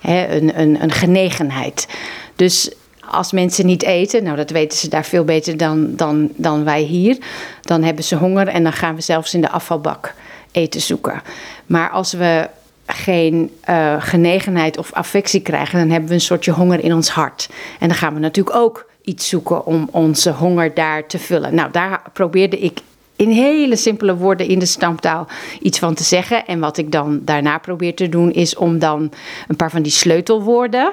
[0.00, 1.88] hè, een, een, een genegenheid.
[2.36, 2.72] Dus
[3.10, 6.82] als mensen niet eten, nou dat weten ze daar veel beter dan, dan, dan wij
[6.82, 7.18] hier,
[7.60, 10.14] dan hebben ze honger en dan gaan we zelfs in de afvalbak
[10.52, 11.22] eten zoeken.
[11.66, 12.48] Maar als we
[12.88, 17.48] geen uh, genegenheid of affectie krijgen, dan hebben we een soortje honger in ons hart.
[17.78, 21.54] En dan gaan we natuurlijk ook iets zoeken om onze honger daar te vullen.
[21.54, 22.80] Nou, daar probeerde ik
[23.16, 25.26] in hele simpele woorden in de stamtaal
[25.60, 26.46] iets van te zeggen.
[26.46, 29.12] En wat ik dan daarna probeer te doen, is om dan
[29.48, 30.92] een paar van die sleutelwoorden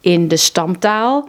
[0.00, 1.28] in de stamtaal.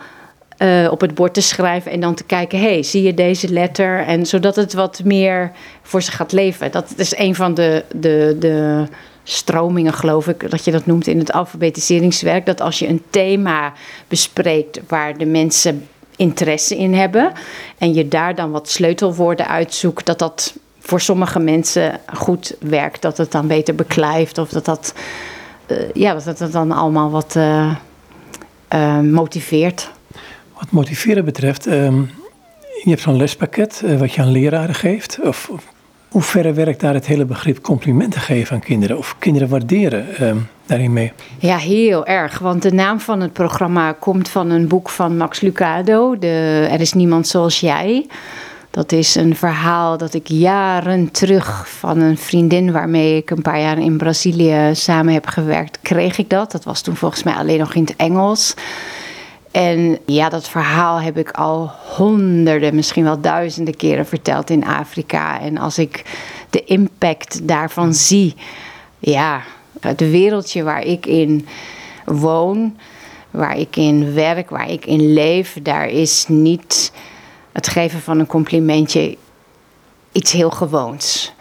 [0.58, 4.00] Uh, op het bord te schrijven en dan te kijken, hey, zie je deze letter?
[4.00, 6.72] En zodat het wat meer voor ze gaat leven.
[6.72, 8.86] Dat is een van de, de, de
[9.28, 12.46] stromingen, geloof ik, dat je dat noemt in het alfabetiseringswerk.
[12.46, 13.74] Dat als je een thema
[14.08, 17.32] bespreekt waar de mensen interesse in hebben
[17.78, 23.02] en je daar dan wat sleutelwoorden uitzoekt, dat dat voor sommige mensen goed werkt.
[23.02, 24.94] Dat het dan beter beklijft of dat dat,
[25.68, 27.76] uh, ja, dat het dan allemaal wat uh,
[28.74, 29.92] uh, motiveert.
[30.54, 32.02] Wat motiveren betreft, ehm,
[32.84, 35.20] je hebt zo'n lespakket wat je aan leraren geeft.
[35.24, 35.50] Of,
[36.10, 40.32] hoe ver werkt daar het hele begrip complimenten geven aan kinderen of kinderen waarderen uh,
[40.66, 41.14] daarin mee?
[41.40, 42.40] Ja, heel erg.
[42.40, 46.82] Want de naam van het programma komt van een boek van Max Lucado, de Er
[46.82, 48.08] is niemand zoals jij.
[48.76, 53.60] Dat is een verhaal dat ik jaren terug van een vriendin waarmee ik een paar
[53.60, 56.52] jaar in Brazilië samen heb gewerkt, kreeg ik dat.
[56.52, 58.54] Dat was toen volgens mij alleen nog in het Engels.
[59.56, 65.42] En ja, dat verhaal heb ik al honderden, misschien wel duizenden keren verteld in Afrika.
[65.42, 66.04] En als ik
[66.50, 68.36] de impact daarvan zie,
[69.00, 69.42] ja,
[69.80, 71.48] het wereldje waar ik in
[72.06, 72.78] woon,
[73.32, 76.92] waar ik in werk, waar ik in leef, daar is niet
[77.52, 79.18] het geven van een complimentje
[80.12, 81.34] iets heel gewoons.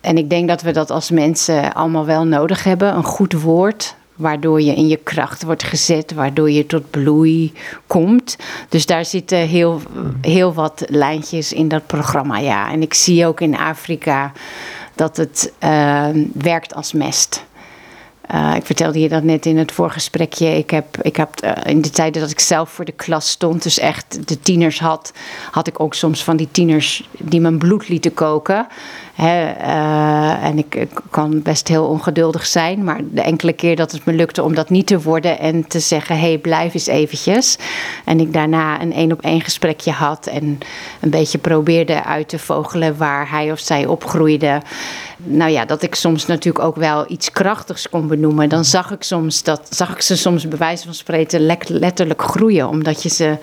[0.00, 2.94] En ik denk dat we dat als mensen allemaal wel nodig hebben.
[2.94, 7.52] Een goed woord, waardoor je in je kracht wordt gezet, waardoor je tot bloei
[7.86, 8.36] komt.
[8.68, 9.80] Dus daar zitten heel,
[10.20, 12.70] heel wat lijntjes in dat programma, ja.
[12.70, 14.32] En ik zie ook in Afrika
[14.94, 17.44] dat het uh, werkt als mest.
[18.34, 20.56] Uh, ik vertelde je dat net in het voorgesprekje.
[20.56, 23.62] Ik heb, ik heb uh, in de tijden dat ik zelf voor de klas stond,
[23.62, 25.12] dus echt de tieners had,
[25.50, 28.66] had ik ook soms van die tieners die mijn bloed lieten koken.
[29.20, 34.12] Uh, en ik, kan best heel ongeduldig zijn, maar de enkele keer dat het me
[34.12, 37.58] lukte om dat niet te worden en te zeggen: hé, blijf eens eventjes.
[38.04, 40.58] En ik daarna een één op één gesprekje had en
[41.00, 44.62] een beetje probeerde uit te vogelen waar hij of zij opgroeide.
[45.16, 48.48] Nou ja, dat ik soms natuurlijk ook wel iets krachtigs kon benoemen.
[48.48, 52.68] Dan zag ik, soms dat, zag ik ze soms bij wijze van spreken letterlijk groeien,
[52.68, 53.38] omdat je ze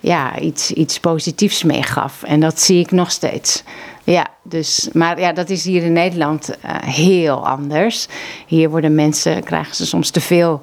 [0.00, 2.22] ja, iets, iets positiefs meegaf.
[2.22, 3.62] En dat zie ik nog steeds.
[4.10, 8.08] Ja, dus, maar ja, dat is hier in Nederland uh, heel anders.
[8.46, 10.60] Hier worden mensen, krijgen ze soms te veel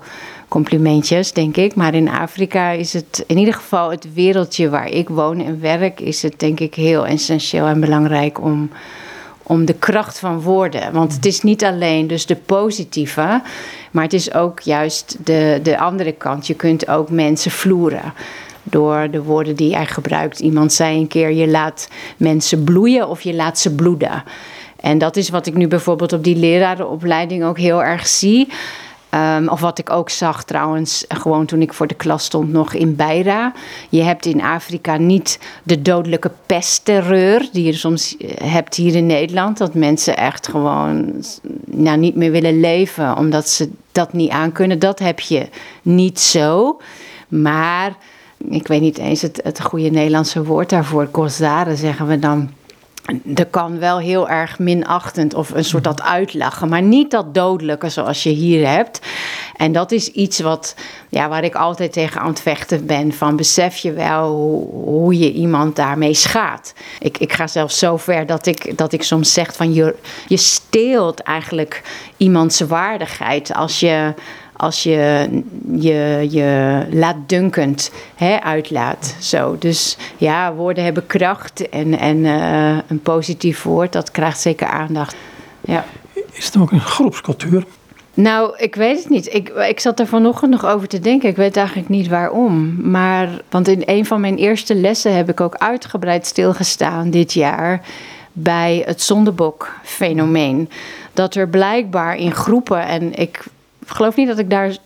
[0.47, 1.75] complimentjes, denk ik.
[1.75, 5.99] Maar in Afrika is het, in ieder geval het wereldje waar ik woon en werk,
[5.99, 8.69] is het denk ik heel essentieel en belangrijk om,
[9.43, 10.93] om de kracht van woorden.
[10.93, 13.41] Want het is niet alleen dus de positieve,
[13.91, 16.47] maar het is ook juist de, de andere kant.
[16.47, 18.13] Je kunt ook mensen vloeren
[18.69, 20.39] door de woorden die hij gebruikt.
[20.39, 24.23] Iemand zei een keer: je laat mensen bloeien of je laat ze bloeden.
[24.79, 28.47] En dat is wat ik nu bijvoorbeeld op die lerarenopleiding ook heel erg zie.
[29.11, 32.73] Um, of wat ik ook zag trouwens, gewoon toen ik voor de klas stond nog
[32.73, 33.53] in Beira.
[33.89, 39.05] Je hebt in Afrika niet de dodelijke pestterreur die je soms eh, hebt hier in
[39.05, 39.57] Nederland.
[39.57, 41.23] Dat mensen echt gewoon
[41.65, 44.79] nou, niet meer willen leven omdat ze dat niet aankunnen.
[44.79, 45.47] Dat heb je
[45.81, 46.79] niet zo.
[47.27, 47.97] Maar
[48.37, 51.09] ik weet niet eens het, het goede Nederlandse woord daarvoor.
[51.11, 52.49] Gozare zeggen we dan.
[53.35, 57.89] Er kan wel heel erg minachtend of een soort dat uitlachen, maar niet dat dodelijke
[57.89, 58.99] zoals je hier hebt.
[59.55, 60.75] En dat is iets wat,
[61.09, 63.13] ja, waar ik altijd tegen aan het vechten ben.
[63.13, 66.73] Van besef je wel hoe, hoe je iemand daarmee schaadt.
[66.99, 69.95] Ik, ik ga zelfs zo ver dat ik, dat ik soms zeg van je,
[70.27, 71.81] je steelt eigenlijk
[72.17, 74.13] iemands waardigheid als je
[74.57, 75.27] als je
[75.71, 79.15] je, je laatdunkend hè, uitlaat.
[79.19, 79.55] Zo.
[79.59, 85.15] Dus ja, woorden hebben kracht en, en uh, een positief woord, dat krijgt zeker aandacht.
[85.61, 85.85] Ja.
[86.31, 87.65] Is het ook een groepscultuur?
[88.13, 89.33] Nou, ik weet het niet.
[89.33, 91.29] Ik, ik zat er vanochtend nog over te denken.
[91.29, 92.77] Ik weet eigenlijk niet waarom.
[92.89, 97.81] Maar, want in een van mijn eerste lessen heb ik ook uitgebreid stilgestaan dit jaar
[98.31, 100.69] bij het zondebok-fenomeen.
[101.13, 103.43] Dat er blijkbaar in groepen, en ik ik
[103.95, 104.77] geloof niet dat ik daar,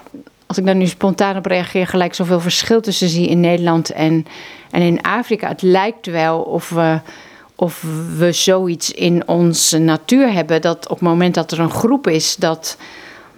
[0.46, 4.26] als ik daar nu spontaan op reageer, gelijk zoveel verschil tussen zie in Nederland en,
[4.72, 5.48] en in Afrika.
[5.48, 7.00] Het lijkt wel of we,
[7.56, 7.86] of
[8.18, 12.36] we zoiets in onze natuur hebben dat op het moment dat er een groep is,
[12.36, 12.78] dat,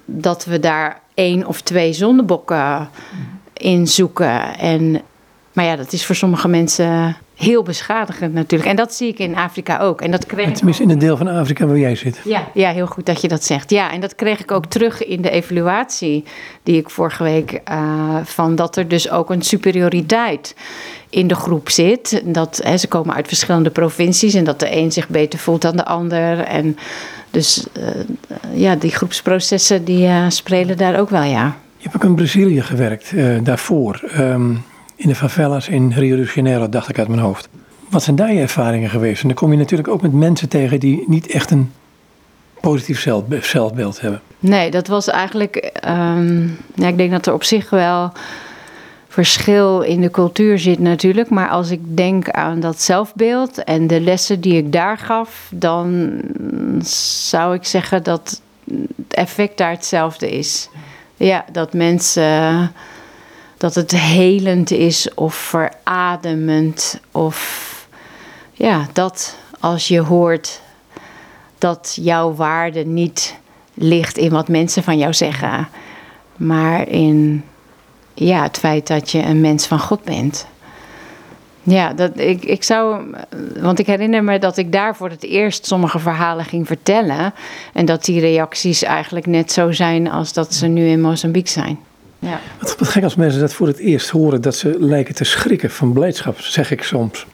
[0.06, 2.90] dat we daar één of twee zondebokken
[3.54, 4.58] in zoeken.
[4.58, 5.02] En,
[5.54, 8.70] maar ja, dat is voor sommige mensen heel beschadigend natuurlijk.
[8.70, 10.02] En dat zie ik in Afrika ook.
[10.02, 12.22] En dat kreeg Tenminste in het deel van Afrika waar jij zit.
[12.24, 13.70] Ja, ja, heel goed dat je dat zegt.
[13.70, 16.24] Ja, en dat kreeg ik ook terug in de evaluatie
[16.64, 17.62] die ik vorige week...
[17.72, 20.56] Uh, van dat er dus ook een superioriteit
[21.10, 22.22] in de groep zit.
[22.26, 24.34] Dat, hè, ze komen uit verschillende provincies...
[24.34, 26.40] en dat de een zich beter voelt dan de ander.
[26.40, 26.78] En
[27.32, 27.84] dus uh,
[28.54, 31.56] ja, die groepsprocessen die uh, spelen daar ook wel, ja.
[31.78, 34.04] Je hebt ook in Brazilië gewerkt daarvoor...
[34.18, 34.64] Um,
[35.04, 37.50] in de favelas in Rio de Janeiro, dacht ik uit mijn hoofd.
[37.90, 39.22] Wat zijn daar je ervaringen geweest?
[39.22, 41.72] En dan kom je natuurlijk ook met mensen tegen die niet echt een
[42.62, 43.00] positief
[43.42, 44.22] zelfbeeld hebben.
[44.40, 45.72] Nee, dat was eigenlijk.
[45.88, 48.12] Um, ja, ik denk dat er op zich wel
[49.08, 51.30] verschil in de cultuur zit natuurlijk.
[51.30, 56.20] Maar als ik denk aan dat zelfbeeld en de lessen die ik daar gaf, dan
[57.26, 60.70] zou ik zeggen dat het effect daar hetzelfde is.
[61.16, 62.72] Ja, dat mensen
[63.64, 67.00] dat het helend is of verademend.
[67.12, 67.88] Of
[68.54, 70.62] ja, dat als je hoort
[71.58, 73.36] dat jouw waarde niet
[73.74, 75.68] ligt in wat mensen van jou zeggen,
[76.36, 77.44] maar in
[78.14, 80.48] ja, het feit dat je een mens van God bent.
[81.62, 83.04] Ja, dat, ik, ik zou.
[83.60, 87.34] Want ik herinner me dat ik daar voor het eerst sommige verhalen ging vertellen.
[87.74, 91.80] En dat die reacties eigenlijk net zo zijn als dat ze nu in Mozambique zijn.
[92.24, 92.40] Ja.
[92.60, 95.72] Wat, wat gek als mensen dat voor het eerst horen, dat ze lijken te schrikken
[95.72, 97.26] van blijdschap, zeg ik soms.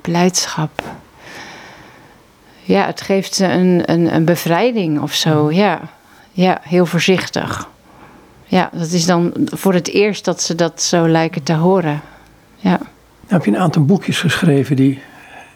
[0.00, 0.82] Blijdschap.
[2.62, 5.52] Ja, het geeft ze een, een, een bevrijding of zo.
[5.52, 5.80] Ja.
[6.32, 7.68] ja, heel voorzichtig.
[8.44, 12.00] Ja, dat is dan voor het eerst dat ze dat zo lijken te horen.
[12.56, 12.78] Ja.
[12.78, 12.80] Nou
[13.26, 15.00] heb je een aantal boekjes geschreven die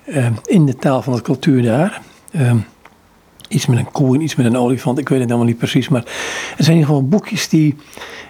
[0.07, 2.01] uh, in de taal van de cultuur daar.
[2.31, 2.55] Uh,
[3.49, 4.99] iets met een koe en iets met een olifant.
[4.99, 5.89] Ik weet het allemaal niet precies.
[5.89, 6.03] Maar
[6.57, 7.77] er zijn in ieder geval boekjes die.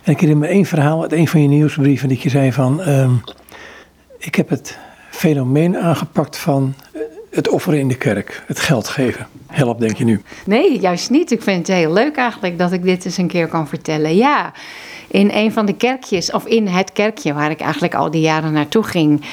[0.02, 2.08] En ik herinner me één verhaal uit een van je nieuwsbrieven.
[2.08, 2.88] dat je zei van.
[2.88, 3.22] Um,
[4.18, 4.78] ik heb het
[5.10, 6.74] fenomeen aangepakt van
[7.30, 9.26] het offeren in de kerk, het geld geven.
[9.46, 10.22] helpt, denk je nu?
[10.46, 11.30] Nee, juist niet.
[11.30, 14.16] Ik vind het heel leuk eigenlijk dat ik dit eens een keer kan vertellen.
[14.16, 14.52] Ja,
[15.08, 18.52] in een van de kerkjes, of in het kerkje waar ik eigenlijk al die jaren
[18.52, 19.24] naartoe ging,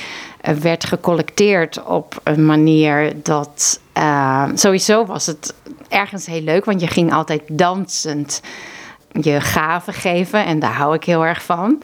[0.42, 3.80] eh, werd gecollecteerd op een manier dat.
[3.98, 5.54] Uh, sowieso was het
[5.90, 8.42] ergens heel leuk, want je ging altijd dansend
[9.12, 11.82] je gaven geven en daar hou ik heel erg van.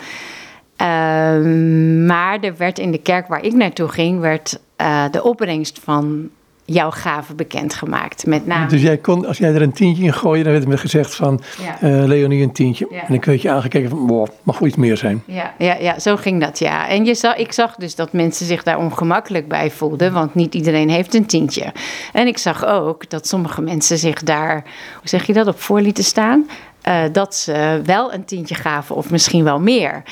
[0.75, 5.79] Ehm, maar er werd in de kerk waar ik naartoe ging, werd uh, de opbrengst
[5.83, 6.29] van
[6.65, 8.25] jouw gaven bekendgemaakt.
[8.25, 8.67] Met name.
[8.67, 11.41] Dus jij kon, als jij er een tientje in gooide, dan werd me gezegd van
[11.61, 11.89] ja.
[11.89, 12.87] uh, Leonie een tientje.
[12.89, 15.23] En dan werd je aangekeken van, wow, mag wel iets meer zijn.
[15.25, 16.87] Ja, ja, ja, zo ging dat, ja.
[16.87, 20.55] En je zag, ik zag dus dat mensen zich daar ongemakkelijk bij voelden, want niet
[20.55, 21.73] iedereen heeft een tientje.
[22.13, 24.63] En ik zag ook dat sommige mensen zich daar,
[24.99, 26.45] hoe zeg je dat, op voor lieten staan.
[26.87, 30.03] Uh, dat ze wel een tientje gaven of misschien wel meer.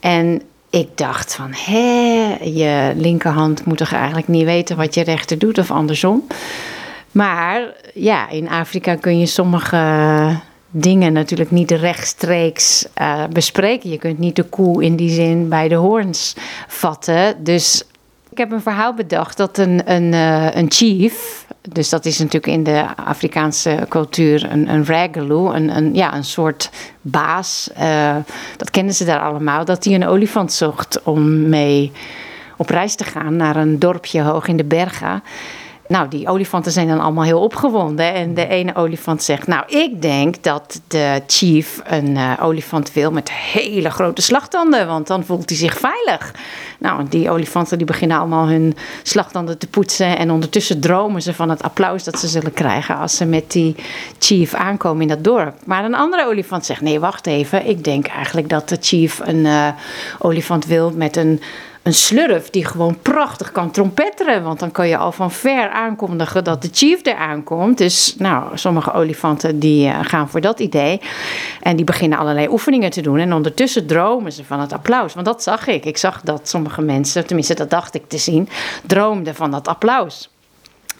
[0.00, 5.38] En ik dacht van, hé, je linkerhand moet toch eigenlijk niet weten wat je rechter
[5.38, 6.26] doet of andersom.
[7.12, 7.62] Maar
[7.94, 13.90] ja, in Afrika kun je sommige dingen natuurlijk niet rechtstreeks uh, bespreken.
[13.90, 16.36] Je kunt niet de koe in die zin bij de hoorns
[16.68, 17.44] vatten.
[17.44, 17.84] Dus
[18.38, 22.52] ik heb een verhaal bedacht dat een, een, uh, een chief, dus dat is natuurlijk
[22.52, 24.84] in de Afrikaanse cultuur een, een
[25.54, 26.70] een, een, ja, een soort
[27.00, 27.70] baas.
[27.80, 28.16] Uh,
[28.56, 29.64] dat kennen ze daar allemaal.
[29.64, 31.92] Dat hij een olifant zocht om mee
[32.56, 35.22] op reis te gaan naar een dorpje hoog in de bergen.
[35.88, 38.14] Nou, die olifanten zijn dan allemaal heel opgewonden.
[38.14, 43.12] En de ene olifant zegt: Nou, ik denk dat de chief een uh, olifant wil
[43.12, 46.34] met hele grote slagtanden, want dan voelt hij zich veilig.
[46.78, 50.18] Nou, die olifanten die beginnen allemaal hun slagtanden te poetsen.
[50.18, 53.74] En ondertussen dromen ze van het applaus dat ze zullen krijgen als ze met die
[54.18, 55.54] chief aankomen in dat dorp.
[55.64, 57.66] Maar een andere olifant zegt: Nee, wacht even.
[57.66, 59.68] Ik denk eigenlijk dat de chief een uh,
[60.18, 61.40] olifant wil met een
[61.88, 64.42] een slurf die gewoon prachtig kan trompetteren.
[64.42, 67.78] Want dan kan je al van ver aankondigen dat de chief er aankomt.
[67.78, 71.00] Dus nou, sommige olifanten die uh, gaan voor dat idee.
[71.62, 73.18] En die beginnen allerlei oefeningen te doen.
[73.18, 75.14] En ondertussen dromen ze van het applaus.
[75.14, 75.84] Want dat zag ik.
[75.84, 78.48] Ik zag dat sommige mensen, tenminste dat dacht ik te zien,
[78.86, 80.30] droomden van dat applaus.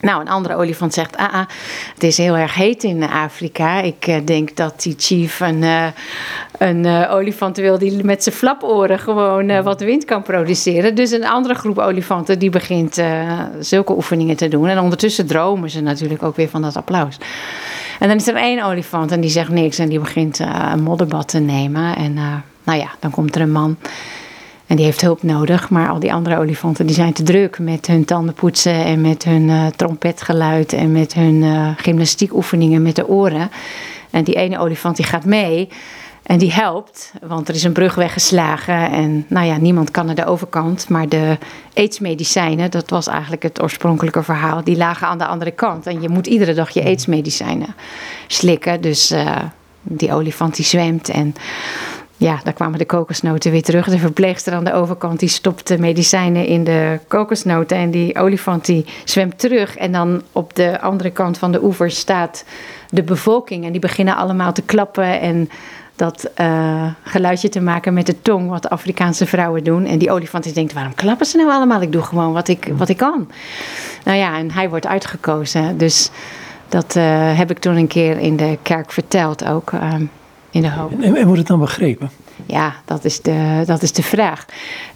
[0.01, 1.45] Nou, een andere olifant zegt: ah, ah,
[1.93, 3.81] het is heel erg heet in Afrika.
[3.81, 5.85] Ik uh, denk dat die chief een, uh,
[6.57, 10.95] een uh, olifant wil die met zijn flaporen gewoon wat wind kan produceren.
[10.95, 13.01] Dus een andere groep olifanten die begint
[13.59, 14.67] zulke oefeningen te doen.
[14.67, 17.17] En ondertussen dromen ze natuurlijk ook weer van dat applaus.
[17.99, 21.27] En dan is er één olifant en die zegt niks en die begint een modderbad
[21.27, 21.95] te nemen.
[21.95, 22.13] En
[22.63, 23.77] nou ja, dan komt er een man.
[24.69, 27.87] En die heeft hulp nodig, maar al die andere olifanten die zijn te druk met
[27.87, 33.51] hun tandenpoetsen en met hun uh, trompetgeluid en met hun uh, gymnastiekoefeningen met de oren.
[34.09, 35.69] En die ene olifant die gaat mee
[36.23, 40.15] en die helpt, want er is een brug weggeslagen en nou ja, niemand kan naar
[40.15, 40.89] de overkant.
[40.89, 41.37] Maar de
[41.73, 45.87] aidsmedicijnen, dat was eigenlijk het oorspronkelijke verhaal, die lagen aan de andere kant.
[45.87, 47.75] En je moet iedere dag je aidsmedicijnen
[48.27, 49.37] slikken, dus uh,
[49.81, 51.35] die olifant die zwemt en
[52.19, 53.89] ja, daar kwamen de kokosnoten weer terug.
[53.89, 57.77] De verpleegster aan de overkant die stopte medicijnen in de kokosnoten.
[57.77, 59.77] En die olifant die zwemt terug.
[59.77, 62.43] En dan op de andere kant van de oever staat
[62.89, 63.65] de bevolking.
[63.65, 65.49] En die beginnen allemaal te klappen en
[65.95, 69.85] dat uh, geluidje te maken met de tong, wat Afrikaanse vrouwen doen.
[69.85, 71.81] En die olifant die denkt, waarom klappen ze nou allemaal?
[71.81, 73.31] Ik doe gewoon wat ik, wat ik kan.
[74.03, 75.77] Nou ja, en hij wordt uitgekozen.
[75.77, 76.09] Dus
[76.69, 79.71] dat uh, heb ik toen een keer in de kerk verteld ook.
[79.71, 79.93] Uh,
[80.63, 81.01] in de hoop.
[81.01, 82.09] En, en wordt het dan begrepen?
[82.45, 84.45] Ja, dat is, de, dat is de vraag.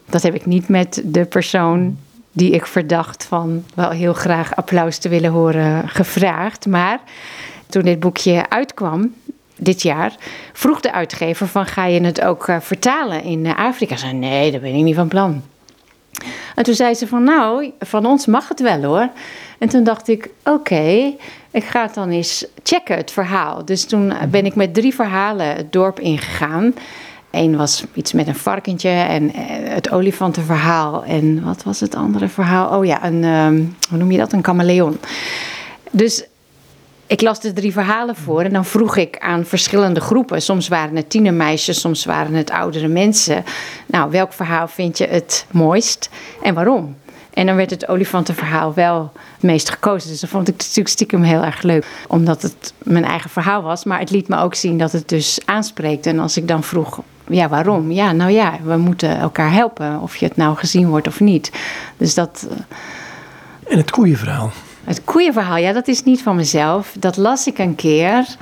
[0.09, 1.97] Dat heb ik niet met de persoon
[2.31, 6.65] die ik verdacht van wel heel graag applaus te willen horen gevraagd.
[6.65, 6.99] Maar
[7.69, 9.13] toen dit boekje uitkwam,
[9.57, 10.15] dit jaar,
[10.53, 13.95] vroeg de uitgever van ga je het ook uh, vertalen in uh, Afrika?
[13.95, 15.41] zei nee, daar ben ik niet van plan.
[16.55, 19.09] En toen zei ze van nou, van ons mag het wel hoor.
[19.57, 21.13] En toen dacht ik, oké,
[21.51, 23.65] ik ga het dan eens checken, het verhaal.
[23.65, 26.73] Dus toen ben ik met drie verhalen het dorp ingegaan.
[27.31, 31.03] Eén was iets met een varkentje en eh, het olifantenverhaal.
[31.03, 32.77] En wat was het andere verhaal?
[32.77, 34.33] Oh ja, een, um, hoe noem je dat?
[34.33, 34.97] Een chameleon.
[35.91, 36.25] Dus
[37.13, 40.41] ik las de drie verhalen voor en dan vroeg ik aan verschillende groepen.
[40.41, 43.43] Soms waren het tienermeisjes, soms waren het oudere mensen.
[43.85, 46.09] Nou, welk verhaal vind je het mooist
[46.41, 46.95] en waarom?
[47.33, 50.09] En dan werd het olifantenverhaal wel het meest gekozen.
[50.09, 51.85] Dus dat vond ik natuurlijk stiekem heel erg leuk.
[52.07, 53.83] Omdat het mijn eigen verhaal was.
[53.83, 56.05] Maar het liet me ook zien dat het dus aanspreekt.
[56.05, 57.91] En als ik dan vroeg, ja, waarom?
[57.91, 59.99] Ja, nou ja, we moeten elkaar helpen.
[59.99, 61.51] Of je het nou gezien wordt of niet.
[61.97, 62.47] Dus dat...
[62.49, 64.51] Eh, en het koeienverhaal?
[64.83, 66.95] Het koeienverhaal, ja, dat is niet van mezelf.
[66.99, 68.35] Dat las ik een keer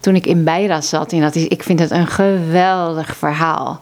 [0.00, 1.12] toen ik in Beira zat.
[1.12, 3.80] En dat is, ik vind het een geweldig verhaal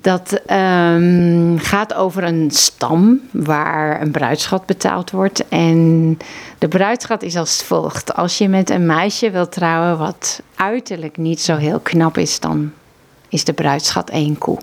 [0.00, 5.48] Dat ehm, gaat over een stam waar een bruidschat betaald wordt.
[5.48, 6.18] En
[6.58, 8.14] de bruidschat is als volgt.
[8.14, 12.72] Als je met een meisje wilt trouwen wat uiterlijk niet zo heel knap is, dan
[13.28, 14.58] is de bruidschat één koe.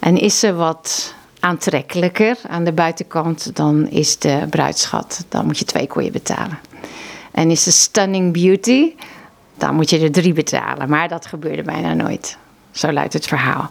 [0.00, 1.14] En is ze wat
[1.46, 5.24] aantrekkelijker aan de buitenkant, dan is de bruidschat.
[5.28, 6.58] Dan moet je twee koeien betalen.
[7.32, 8.94] En is ze stunning beauty,
[9.58, 10.88] dan moet je er drie betalen.
[10.88, 12.38] Maar dat gebeurde bijna nooit.
[12.70, 13.70] Zo luidt het verhaal.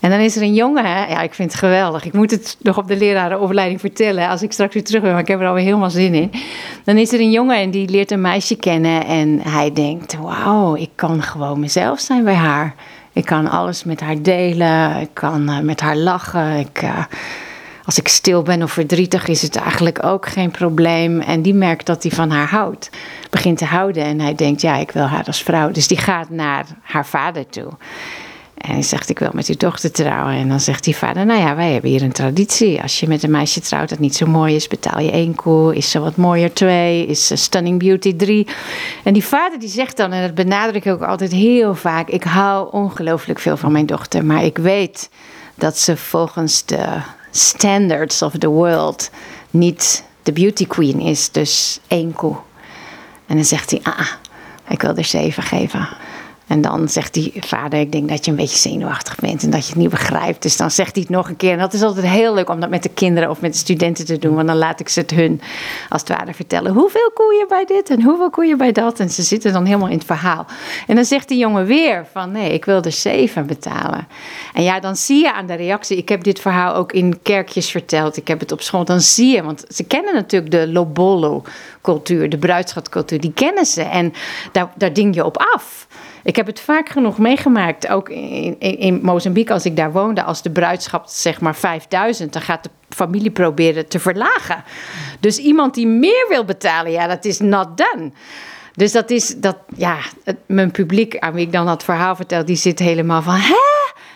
[0.00, 2.04] En dan is er een jongen, ja, ik vind het geweldig.
[2.04, 5.20] Ik moet het nog op de lerarenopleiding vertellen als ik straks weer terug ben, maar
[5.20, 6.30] ik heb er alweer helemaal zin in.
[6.84, 10.74] Dan is er een jongen en die leert een meisje kennen en hij denkt: Wauw,
[10.74, 12.74] ik kan gewoon mezelf zijn bij haar.
[13.20, 16.58] Ik kan alles met haar delen, ik kan uh, met haar lachen.
[16.58, 17.04] Ik, uh,
[17.84, 21.20] als ik stil ben of verdrietig, is het eigenlijk ook geen probleem.
[21.20, 22.90] En die merkt dat hij van haar houdt.
[23.30, 25.70] Begint te houden en hij denkt: Ja, ik wil haar als vrouw.
[25.70, 27.72] Dus die gaat naar haar vader toe.
[28.60, 30.34] En hij zegt, ik wil met uw dochter trouwen.
[30.34, 32.82] En dan zegt die vader, nou ja, wij hebben hier een traditie.
[32.82, 35.76] Als je met een meisje trouwt dat niet zo mooi is, betaal je één koe.
[35.76, 37.06] Is ze wat mooier, twee.
[37.06, 38.46] Is stunning beauty, drie.
[39.04, 42.08] En die vader die zegt dan, en dat benadruk ik ook altijd heel vaak...
[42.08, 44.24] ik hou ongelooflijk veel van mijn dochter.
[44.24, 45.10] Maar ik weet
[45.54, 46.86] dat ze volgens de
[47.30, 49.10] standards of the world...
[49.50, 52.36] niet de beauty queen is, dus één koe.
[53.26, 54.08] En dan zegt hij, ah,
[54.68, 55.88] ik wil er zeven geven.
[56.50, 59.62] En dan zegt die vader, ik denk dat je een beetje zenuwachtig bent en dat
[59.62, 60.42] je het niet begrijpt.
[60.42, 61.52] Dus dan zegt hij het nog een keer.
[61.52, 64.06] En dat is altijd heel leuk om dat met de kinderen of met de studenten
[64.06, 64.34] te doen.
[64.34, 65.40] Want dan laat ik ze het hun
[65.88, 66.72] als het ware vertellen.
[66.72, 69.00] Hoeveel koeien bij dit en hoeveel koeien bij dat.
[69.00, 70.46] En ze zitten dan helemaal in het verhaal.
[70.86, 74.08] En dan zegt die jongen weer van nee, ik wil er zeven betalen.
[74.54, 75.96] En ja, dan zie je aan de reactie.
[75.96, 78.16] Ik heb dit verhaal ook in kerkjes verteld.
[78.16, 78.84] Ik heb het op school.
[78.84, 81.42] Dan zie je, want ze kennen natuurlijk de Lobolo
[81.82, 83.20] cultuur, de bruidschatcultuur.
[83.20, 83.82] Die kennen ze.
[83.82, 84.12] En
[84.52, 85.86] daar, daar ding je op af.
[86.22, 90.22] Ik heb het vaak genoeg meegemaakt, ook in, in, Mozambique als ik daar woonde.
[90.22, 94.64] Als de bruidschap zeg maar 5000, dan gaat de familie proberen te verlagen.
[95.20, 98.12] Dus iemand die meer wil betalen, ja, dat is not done.
[98.80, 99.98] Dus dat is, dat, ja,
[100.46, 103.54] mijn publiek aan wie ik dan dat verhaal vertel, die zit helemaal van, hè?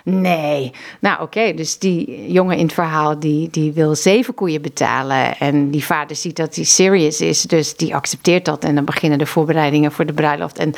[0.05, 0.73] Nee.
[1.01, 5.39] Nou, oké, dus die jongen in het verhaal, die, die wil zeven koeien betalen.
[5.39, 8.65] En die vader ziet dat hij serious is, dus die accepteert dat.
[8.65, 10.59] En dan beginnen de voorbereidingen voor de bruiloft.
[10.59, 10.73] En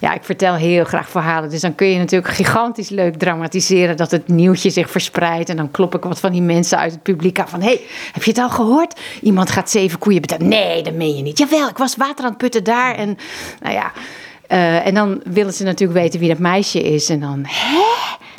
[0.00, 1.50] ja, ik vertel heel graag verhalen.
[1.50, 5.48] Dus dan kun je natuurlijk gigantisch leuk dramatiseren dat het nieuwtje zich verspreidt.
[5.48, 7.62] En dan klop ik wat van die mensen uit het publiek aan van...
[7.62, 7.80] hey,
[8.12, 9.00] heb je het al gehoord?
[9.22, 10.48] Iemand gaat zeven koeien betalen.
[10.48, 11.38] Nee, dat meen je niet.
[11.38, 12.94] Jawel, ik was water aan het putten daar.
[12.94, 13.16] En
[13.60, 13.92] nou ja...
[14.52, 17.08] Uh, en dan willen ze natuurlijk weten wie dat meisje is.
[17.08, 17.82] En dan, hè?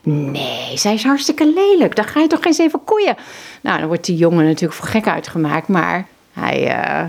[0.04, 1.96] Nee, zij is hartstikke lelijk.
[1.96, 3.16] Dan ga je toch geen zeven koeien.
[3.62, 5.68] Nou, dan wordt die jongen natuurlijk voor gek uitgemaakt.
[5.68, 7.04] Maar hij uh,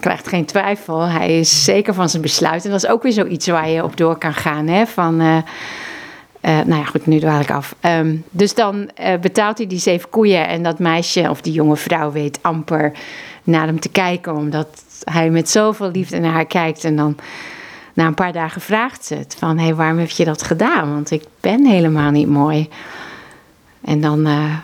[0.00, 1.00] krijgt geen twijfel.
[1.00, 2.64] Hij is zeker van zijn besluit.
[2.64, 4.66] En dat is ook weer zoiets waar je op door kan gaan.
[4.66, 4.86] Hè?
[4.86, 5.36] Van, uh,
[6.40, 7.74] nou ja, goed, nu dwaal ik af.
[7.80, 8.90] Um, dus dan
[9.20, 10.48] betaalt hij die zeven koeien.
[10.48, 12.92] En dat meisje of die jonge vrouw weet amper
[13.42, 14.36] naar hem te kijken.
[14.36, 16.84] Omdat hij met zoveel liefde naar haar kijkt.
[16.84, 17.16] En dan
[17.94, 20.92] na een paar dagen vraagt ze het van, hé, hey, waarom heb je dat gedaan?
[20.92, 22.68] Want ik ben helemaal niet mooi.
[23.84, 24.54] En dan, uh,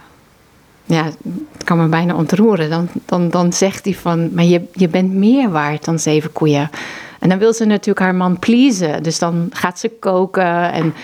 [0.84, 1.04] ja,
[1.52, 2.70] het kan me bijna ontroeren.
[2.70, 6.70] Dan, dan, dan zegt hij van, maar je, je bent meer waard dan zeven koeien.
[7.18, 9.02] En dan wil ze natuurlijk haar man pleasen.
[9.02, 10.94] Dus dan gaat ze koken en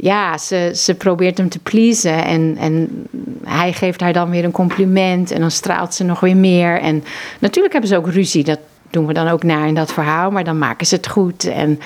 [0.00, 2.24] ja, ze, ze probeert hem te pleasen.
[2.24, 3.06] En, en
[3.44, 5.30] hij geeft haar dan weer een compliment.
[5.30, 6.80] En dan straalt ze nog weer meer.
[6.80, 7.04] En
[7.38, 8.44] natuurlijk hebben ze ook ruzie.
[8.44, 8.58] Dat,
[8.90, 11.44] doen we dan ook naar in dat verhaal, maar dan maken ze het goed.
[11.44, 11.80] En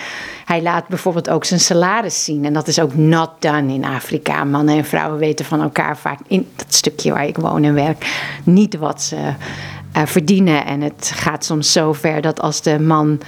[0.44, 2.44] hij laat bijvoorbeeld ook zijn salaris zien.
[2.44, 4.44] En dat is ook not done in Afrika.
[4.44, 8.30] Mannen en vrouwen weten van elkaar vaak in dat stukje waar ik woon en werk
[8.44, 10.66] niet wat ze uh, verdienen.
[10.66, 13.20] En het gaat soms zo ver dat als de man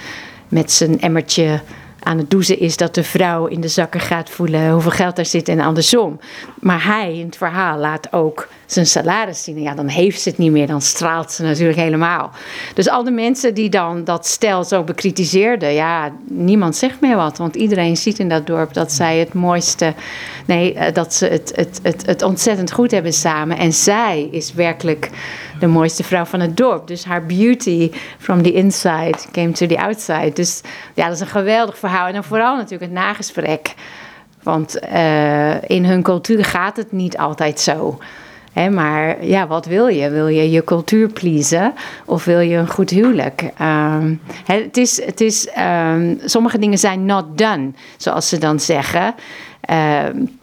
[0.47, 1.61] met zijn emmertje
[2.05, 5.25] aan het douchen is dat de vrouw in de zakken gaat voelen hoeveel geld er
[5.25, 6.19] zit en andersom.
[6.59, 9.55] Maar hij in het verhaal laat ook zijn salaris zien.
[9.55, 12.31] En ja, dan heeft ze het niet meer, dan straalt ze natuurlijk helemaal.
[12.73, 17.37] Dus al de mensen die dan dat stel zo bekritiseerden, ja, niemand zegt meer wat.
[17.37, 19.93] Want iedereen ziet in dat dorp dat zij het mooiste,
[20.45, 23.57] nee, eh, dat ze het, het, het, het ontzettend goed hebben samen.
[23.57, 25.09] En zij is werkelijk
[25.59, 26.87] de mooiste vrouw van het dorp.
[26.87, 30.31] Dus haar beauty from the inside came to the outside.
[30.33, 30.61] Dus
[30.93, 32.07] ja, dat is een geweldig verhaal.
[32.07, 33.73] En dan vooral natuurlijk het nagesprek.
[34.43, 37.99] Want uh, in hun cultuur gaat het niet altijd zo.
[38.55, 40.09] Hè, maar ja, wat wil je?
[40.09, 41.73] Wil je je cultuur pleasen
[42.05, 43.51] of wil je een goed huwelijk?
[43.61, 45.47] Um, het is, het is,
[45.93, 49.15] um, sommige dingen zijn not done, zoals ze dan zeggen.
[50.09, 50.39] Um,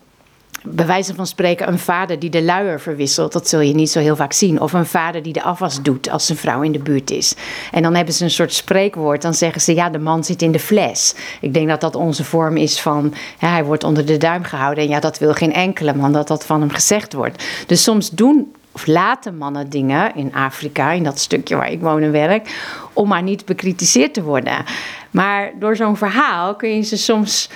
[0.64, 3.98] bij wijze van spreken een vader die de luier verwisselt, dat zul je niet zo
[4.00, 4.60] heel vaak zien.
[4.60, 7.34] Of een vader die de afwas doet als een vrouw in de buurt is.
[7.72, 10.52] En dan hebben ze een soort spreekwoord, dan zeggen ze ja, de man zit in
[10.52, 11.14] de fles.
[11.40, 14.84] Ik denk dat dat onze vorm is van hij wordt onder de duim gehouden.
[14.84, 17.44] En ja, dat wil geen enkele man dat dat van hem gezegd wordt.
[17.66, 22.02] Dus soms doen of laten mannen dingen in Afrika, in dat stukje waar ik woon
[22.02, 22.54] en werk,
[22.92, 24.64] om maar niet bekritiseerd te worden.
[25.10, 27.50] Maar door zo'n verhaal kun je ze soms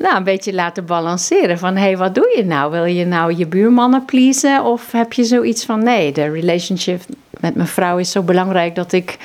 [0.00, 1.58] nou, een beetje laten balanceren.
[1.58, 2.70] Van hé, hey, wat doe je nou?
[2.70, 4.64] Wil je nou je buurmannen pleasen?
[4.64, 7.02] Of heb je zoiets van nee, de relationship
[7.40, 9.18] met mijn vrouw is zo belangrijk dat ik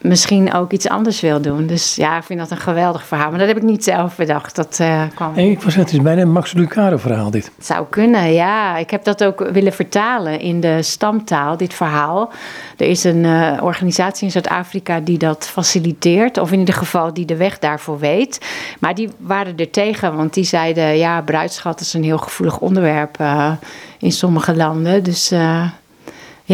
[0.00, 1.66] misschien ook iets anders wil doen.
[1.66, 3.30] Dus ja, ik vind dat een geweldig verhaal.
[3.30, 4.56] Maar dat heb ik niet zelf bedacht.
[4.56, 5.34] Dat uh, kwam.
[5.34, 7.50] Hey, ik was het is bijna een Max Lucado verhaal dit.
[7.56, 8.76] Het zou kunnen, ja.
[8.76, 12.30] Ik heb dat ook willen vertalen in de stamtaal, dit verhaal.
[12.76, 16.38] Er is een uh, organisatie in Zuid-Afrika die dat faciliteert.
[16.38, 18.46] Of in ieder geval die de weg daarvoor weet.
[18.78, 20.98] Maar die waren er tegen, want die zeiden...
[20.98, 23.52] ja, bruidschat is een heel gevoelig onderwerp uh,
[23.98, 25.02] in sommige landen.
[25.02, 25.32] Dus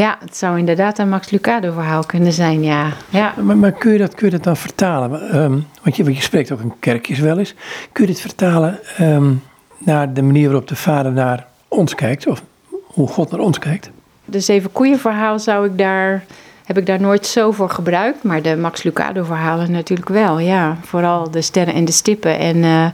[0.00, 2.92] ja, het zou inderdaad een Max Lucado verhaal kunnen zijn, ja.
[3.08, 3.34] ja.
[3.42, 5.36] Maar, maar kun, je dat, kun je dat dan vertalen?
[5.36, 7.54] Um, want, je, want je spreekt ook in kerkjes wel eens.
[7.92, 9.42] Kun je dit vertalen um,
[9.78, 12.26] naar de manier waarop de vader naar ons kijkt?
[12.26, 12.42] Of
[12.86, 13.90] hoe God naar ons kijkt?
[14.24, 16.24] De zeven koeien verhaal zou ik daar,
[16.64, 18.22] heb ik daar nooit zo voor gebruikt.
[18.22, 20.76] Maar de Max Lucado verhalen natuurlijk wel, ja.
[20.82, 22.56] Vooral de sterren en de stippen en...
[22.56, 22.86] Uh,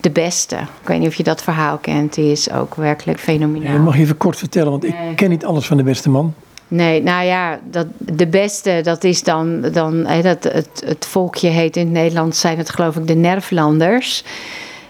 [0.00, 0.56] de beste.
[0.56, 2.14] Ik weet niet of je dat verhaal kent.
[2.14, 3.72] Die is ook werkelijk fenomenaal.
[3.72, 6.34] Ja, mag je even kort vertellen, want ik ken niet alles van de beste man.
[6.68, 11.76] Nee, nou ja, dat, de beste, dat is dan, dan dat, het, het volkje heet
[11.76, 14.24] in het Nederlands, zijn het geloof ik de Nervlanders.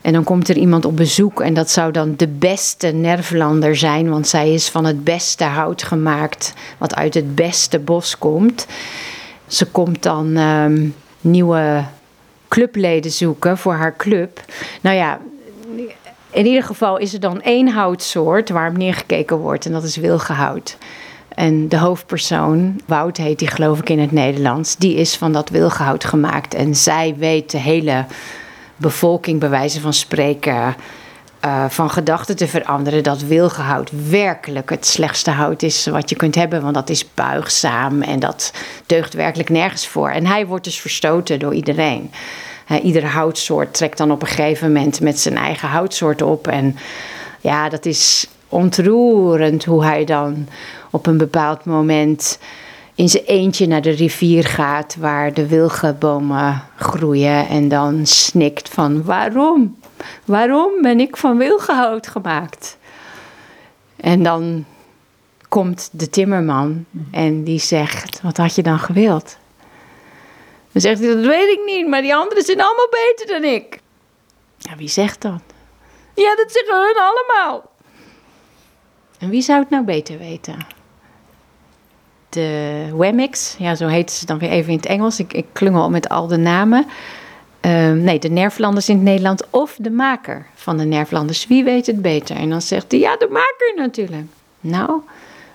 [0.00, 4.10] En dan komt er iemand op bezoek en dat zou dan de beste Nervlander zijn,
[4.10, 8.66] want zij is van het beste hout gemaakt, wat uit het beste bos komt.
[9.46, 11.84] Ze komt dan um, nieuwe
[12.48, 14.40] clubleden zoeken voor haar club.
[14.80, 15.20] Nou ja,
[16.30, 20.76] in ieder geval is er dan één houtsoort waarop neergekeken wordt en dat is wilgehout.
[21.28, 25.48] En de hoofdpersoon, Wout heet die geloof ik in het Nederlands, die is van dat
[25.48, 26.54] wilgehout gemaakt.
[26.54, 28.04] En zij weet de hele
[28.76, 30.74] bevolking, bij wijze van spreken,
[31.46, 33.02] uh, van gedachten te veranderen.
[33.02, 36.62] Dat wilgehout werkelijk het slechtste hout is wat je kunt hebben.
[36.62, 38.52] Want dat is buigzaam en dat
[38.86, 40.08] deugt werkelijk nergens voor.
[40.08, 42.10] En hij wordt dus verstoten door iedereen.
[42.70, 46.48] Uh, iedere houtsoort trekt dan op een gegeven moment met zijn eigen houtsoort op.
[46.48, 46.76] En
[47.40, 50.48] ja, dat is ontroerend hoe hij dan
[50.90, 52.38] op een bepaald moment
[52.94, 59.04] in zijn eentje naar de rivier gaat waar de wilgenbomen groeien en dan snikt van
[59.04, 59.76] waarom?
[60.24, 62.78] Waarom ben ik van wilgenhout gemaakt?
[63.96, 64.64] En dan
[65.48, 69.38] komt de timmerman en die zegt, wat had je dan gewild?
[70.72, 73.80] Dan zegt hij, dat weet ik niet, maar die anderen zijn allemaal beter dan ik.
[74.58, 75.42] Ja, wie zegt dat?
[76.14, 77.70] Ja, dat zeggen hun allemaal.
[79.18, 80.66] En wie zou het nou beter weten?
[82.28, 85.18] De Wemmix, ja, zo heet ze dan weer even in het Engels.
[85.18, 86.86] Ik, ik klungel met al de namen.
[87.66, 91.46] Uh, nee, de Nerflanders in het Nederland of de maker van de Nerflanders.
[91.46, 92.36] Wie weet het beter?
[92.36, 94.26] En dan zegt hij, ja, de maker natuurlijk.
[94.60, 95.00] Nou,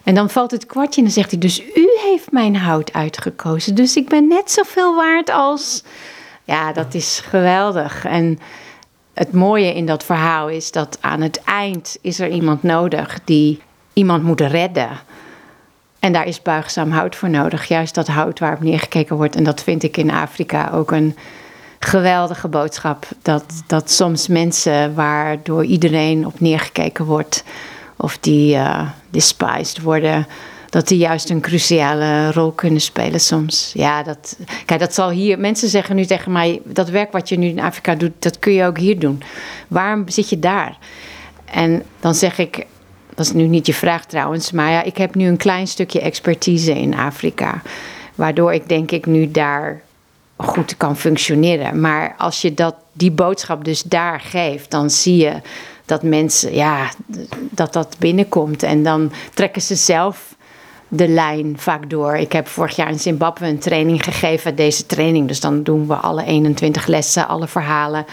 [0.03, 3.75] en dan valt het kwartje en dan zegt hij, dus u heeft mijn hout uitgekozen.
[3.75, 5.83] Dus ik ben net zoveel waard als...
[6.43, 8.05] Ja, dat is geweldig.
[8.05, 8.39] En
[9.13, 13.61] het mooie in dat verhaal is dat aan het eind is er iemand nodig die
[13.93, 14.89] iemand moet redden.
[15.99, 17.67] En daar is buigzaam hout voor nodig.
[17.67, 19.35] Juist dat hout waarop neergekeken wordt.
[19.35, 21.15] En dat vind ik in Afrika ook een
[21.85, 23.07] geweldige boodschap.
[23.21, 27.43] Dat, dat soms mensen waar door iedereen op neergekeken wordt.
[27.97, 30.27] Of die uh, despised worden
[30.71, 33.71] dat die juist een cruciale rol kunnen spelen soms.
[33.73, 35.39] Ja, dat, kijk, dat zal hier.
[35.39, 38.53] Mensen zeggen nu tegen mij: dat werk wat je nu in Afrika doet, dat kun
[38.53, 39.23] je ook hier doen.
[39.67, 40.77] Waarom zit je daar?
[41.45, 42.65] En dan zeg ik:
[43.15, 46.01] dat is nu niet je vraag trouwens, maar ja, ik heb nu een klein stukje
[46.01, 47.61] expertise in Afrika.
[48.15, 49.81] Waardoor ik denk ik nu daar
[50.43, 51.79] goed kan functioneren.
[51.81, 55.33] Maar als je dat, die boodschap dus daar geeft, dan zie je
[55.85, 56.89] dat mensen, ja,
[57.49, 58.63] dat dat binnenkomt.
[58.63, 60.35] En dan trekken ze zelf
[60.93, 62.15] de lijn vaak door.
[62.15, 65.27] Ik heb vorig jaar in Zimbabwe een training gegeven, deze training.
[65.27, 68.05] Dus dan doen we alle 21 lessen, alle verhalen.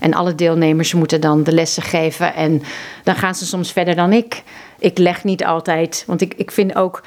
[0.00, 2.34] En alle deelnemers moeten dan de lessen geven.
[2.34, 2.62] En
[3.02, 4.42] dan gaan ze soms verder dan ik.
[4.78, 7.02] Ik leg niet altijd, want ik, ik vind ook,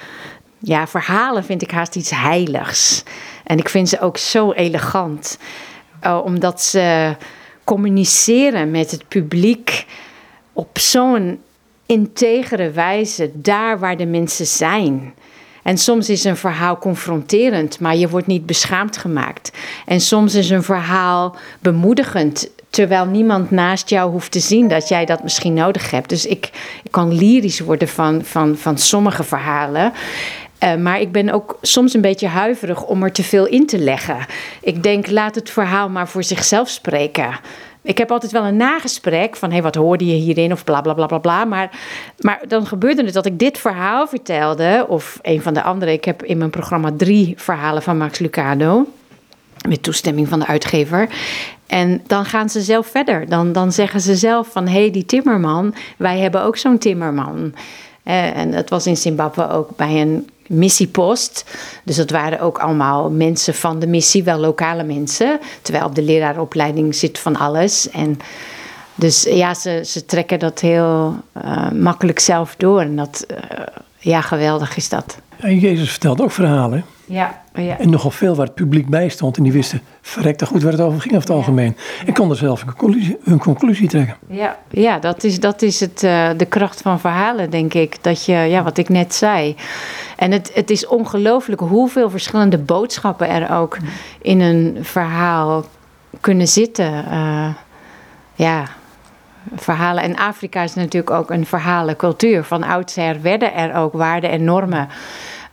[0.59, 3.03] ja, verhalen vind ik haast iets heiligs.
[3.43, 5.37] En ik vind ze ook zo elegant,
[6.03, 7.15] uh, omdat ze
[7.63, 9.85] communiceren met het publiek
[10.53, 11.39] op zo'n
[11.85, 15.13] integere wijze daar waar de mensen zijn.
[15.63, 19.51] En soms is een verhaal confronterend, maar je wordt niet beschaamd gemaakt.
[19.85, 25.05] En soms is een verhaal bemoedigend, terwijl niemand naast jou hoeft te zien dat jij
[25.05, 26.09] dat misschien nodig hebt.
[26.09, 26.49] Dus ik,
[26.83, 29.93] ik kan lyrisch worden van, van, van sommige verhalen.
[30.63, 33.79] Uh, maar ik ben ook soms een beetje huiverig om er te veel in te
[33.79, 34.17] leggen.
[34.61, 37.39] Ik denk, laat het verhaal maar voor zichzelf spreken.
[37.81, 40.51] Ik heb altijd wel een nagesprek van, hé, hey, wat hoorde je hierin?
[40.51, 41.45] Of bla, bla, bla, bla, bla.
[41.45, 41.79] Maar,
[42.19, 45.91] maar dan gebeurde het dat ik dit verhaal vertelde, of een van de andere.
[45.91, 48.87] Ik heb in mijn programma drie verhalen van Max Lucado,
[49.67, 51.09] met toestemming van de uitgever.
[51.67, 53.29] En dan gaan ze zelf verder.
[53.29, 57.53] Dan, dan zeggen ze zelf van, hé, hey, die timmerman, wij hebben ook zo'n timmerman.
[58.09, 61.45] Uh, en dat was in Zimbabwe ook bij een missiepost.
[61.83, 65.39] Dus dat waren ook allemaal mensen van de missie, wel lokale mensen.
[65.61, 67.89] Terwijl op de leraaropleiding zit van alles.
[67.89, 68.19] En
[68.95, 72.81] dus ja, ze, ze trekken dat heel uh, makkelijk zelf door.
[72.81, 73.37] En dat, uh,
[73.97, 75.17] ja, geweldig is dat.
[75.39, 76.85] En Jezus vertelde ook verhalen.
[77.05, 77.77] Ja, ja.
[77.79, 79.37] En nogal veel waar het publiek bij stond.
[79.37, 81.77] En die wisten verrekte goed waar het over ging over het algemeen.
[82.05, 84.17] En konden zelf een conclusie, hun conclusie trekken.
[84.27, 88.03] Ja, ja dat is, dat is het, uh, de kracht van verhalen, denk ik.
[88.03, 89.55] Dat je, ja, wat ik net zei.
[90.15, 93.77] En het, het is ongelooflijk hoeveel verschillende boodschappen er ook
[94.21, 95.65] in een verhaal
[96.21, 97.05] kunnen zitten.
[97.11, 97.47] Uh,
[98.35, 98.65] ja,
[99.55, 100.03] verhalen.
[100.03, 102.43] En Afrika is natuurlijk ook een verhalencultuur.
[102.43, 104.87] Van oudsher werden er ook waarden en normen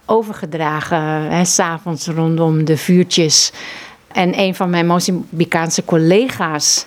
[0.04, 1.46] overgedragen.
[1.46, 3.52] S'avonds rondom de vuurtjes.
[4.12, 6.86] En een van mijn Mozambicaanse collega's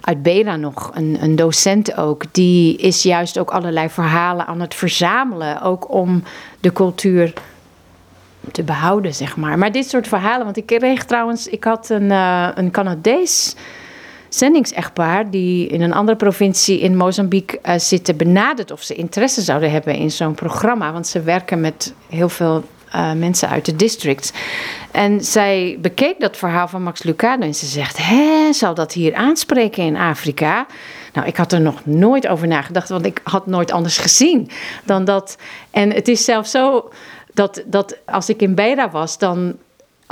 [0.00, 4.74] uit Bela nog, een, een docent ook, die is juist ook allerlei verhalen aan het
[4.74, 5.62] verzamelen.
[5.62, 6.22] Ook om
[6.60, 7.32] de cultuur
[8.52, 9.58] te behouden, zeg maar.
[9.58, 13.56] Maar dit soort verhalen, want ik kreeg trouwens, ik had een, uh, een Canadees
[14.34, 19.70] zendingsechtpaar die in een andere provincie in Mozambique uh, zitten benaderd of ze interesse zouden
[19.70, 20.92] hebben in zo'n programma.
[20.92, 22.64] Want ze werken met heel veel
[22.94, 24.32] uh, mensen uit de districts.
[24.90, 29.14] En zij bekeek dat verhaal van Max Lucado en ze zegt: Hé, zou dat hier
[29.14, 30.66] aanspreken in Afrika?
[31.12, 34.50] Nou, ik had er nog nooit over nagedacht, want ik had nooit anders gezien
[34.84, 35.36] dan dat.
[35.70, 36.90] En het is zelfs zo
[37.34, 39.56] dat, dat als ik in Beira was, dan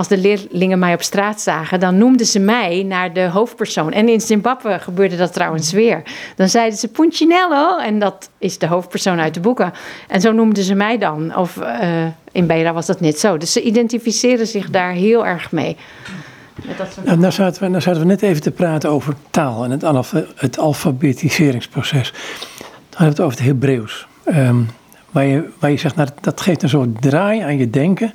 [0.01, 3.93] als de leerlingen mij op straat zagen, dan noemden ze mij naar de hoofdpersoon.
[3.93, 6.03] En in Zimbabwe gebeurde dat trouwens weer.
[6.37, 9.73] Dan zeiden ze Punchinello, en dat is de hoofdpersoon uit de boeken.
[10.09, 11.37] En zo noemden ze mij dan.
[11.37, 13.37] Of uh, in Beira was dat net zo.
[13.37, 15.77] Dus ze identificeren zich daar heel erg mee.
[17.05, 20.13] Nou, nou, zaten we, nou zaten we net even te praten over taal en het,
[20.35, 22.13] het alfabetiseringsproces.
[22.59, 24.07] Dan hadden we het over het Hebreeuws.
[24.27, 24.69] Um,
[25.11, 28.15] waar, je, waar je zegt, nou, dat geeft een soort draai aan je denken.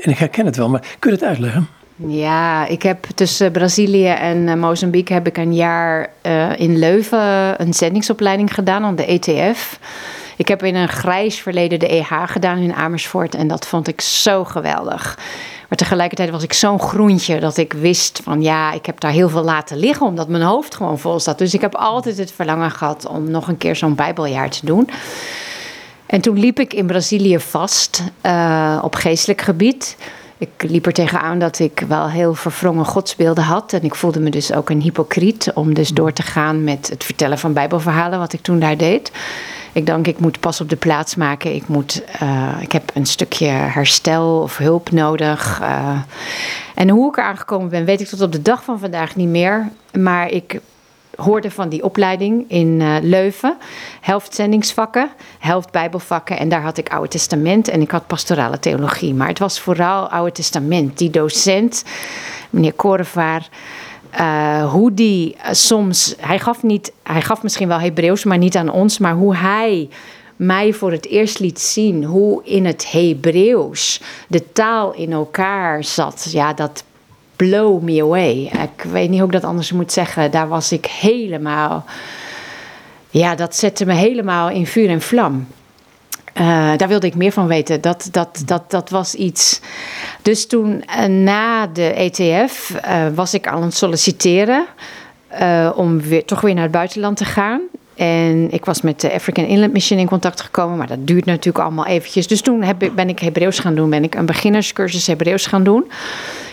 [0.00, 1.68] En ik herken het wel, maar kun je het uitleggen?
[2.06, 7.62] Ja, ik heb tussen Brazilië en eh, Mozambique heb ik een jaar uh, in Leuven
[7.62, 9.78] een zendingsopleiding gedaan aan de ETF.
[10.36, 14.00] Ik heb in een grijs verleden de EH gedaan in Amersfoort en dat vond ik
[14.00, 15.18] zo geweldig.
[15.68, 19.28] Maar tegelijkertijd was ik zo'n groentje dat ik wist van ja, ik heb daar heel
[19.28, 21.38] veel laten liggen omdat mijn hoofd gewoon vol zat.
[21.38, 24.88] Dus ik heb altijd het verlangen gehad om nog een keer zo'n Bijbeljaar te doen.
[26.10, 29.96] En toen liep ik in Brazilië vast uh, op geestelijk gebied.
[30.38, 33.72] Ik liep er tegenaan dat ik wel heel verwrongen godsbeelden had.
[33.72, 37.04] En ik voelde me dus ook een hypocriet om dus door te gaan met het
[37.04, 39.12] vertellen van bijbelverhalen, wat ik toen daar deed.
[39.72, 41.54] Ik dacht, ik moet pas op de plaats maken.
[41.54, 45.60] Ik, moet, uh, ik heb een stukje herstel of hulp nodig.
[45.62, 45.98] Uh,
[46.74, 49.28] en hoe ik er aangekomen ben, weet ik tot op de dag van vandaag niet
[49.28, 49.68] meer.
[49.92, 50.60] Maar ik
[51.16, 53.56] hoorde van die opleiding in uh, Leuven.
[54.00, 56.38] Helft zendingsvakken, helft bijbelvakken.
[56.38, 59.14] En daar had ik Oude Testament en ik had pastorale theologie.
[59.14, 60.98] Maar het was vooral Oude Testament.
[60.98, 61.84] Die docent,
[62.50, 63.48] meneer Korevaar...
[64.20, 68.56] Uh, hoe die uh, soms, hij gaf, niet, hij gaf misschien wel Hebreeuws, maar niet
[68.56, 69.88] aan ons, maar hoe hij
[70.36, 76.28] mij voor het eerst liet zien hoe in het Hebreeuws de taal in elkaar zat.
[76.30, 76.84] Ja, dat
[77.46, 78.50] blow me away.
[78.62, 80.30] Ik weet niet hoe ik dat anders moet zeggen.
[80.30, 81.84] Daar was ik helemaal.
[83.10, 85.46] Ja, dat zette me helemaal in vuur en vlam.
[86.34, 87.80] Uh, daar wilde ik meer van weten.
[87.80, 89.60] Dat, dat, dat, dat was iets.
[90.22, 94.66] Dus toen uh, na de ETF uh, was ik aan het solliciteren.
[95.74, 97.60] om weer, toch weer naar het buitenland te gaan.
[98.00, 101.64] En ik was met de African Inland Mission in contact gekomen, maar dat duurt natuurlijk
[101.64, 102.26] allemaal eventjes.
[102.26, 105.64] Dus toen heb ik, ben ik Hebreeuws gaan doen, ben ik een beginnerscursus Hebreeuws gaan
[105.64, 105.90] doen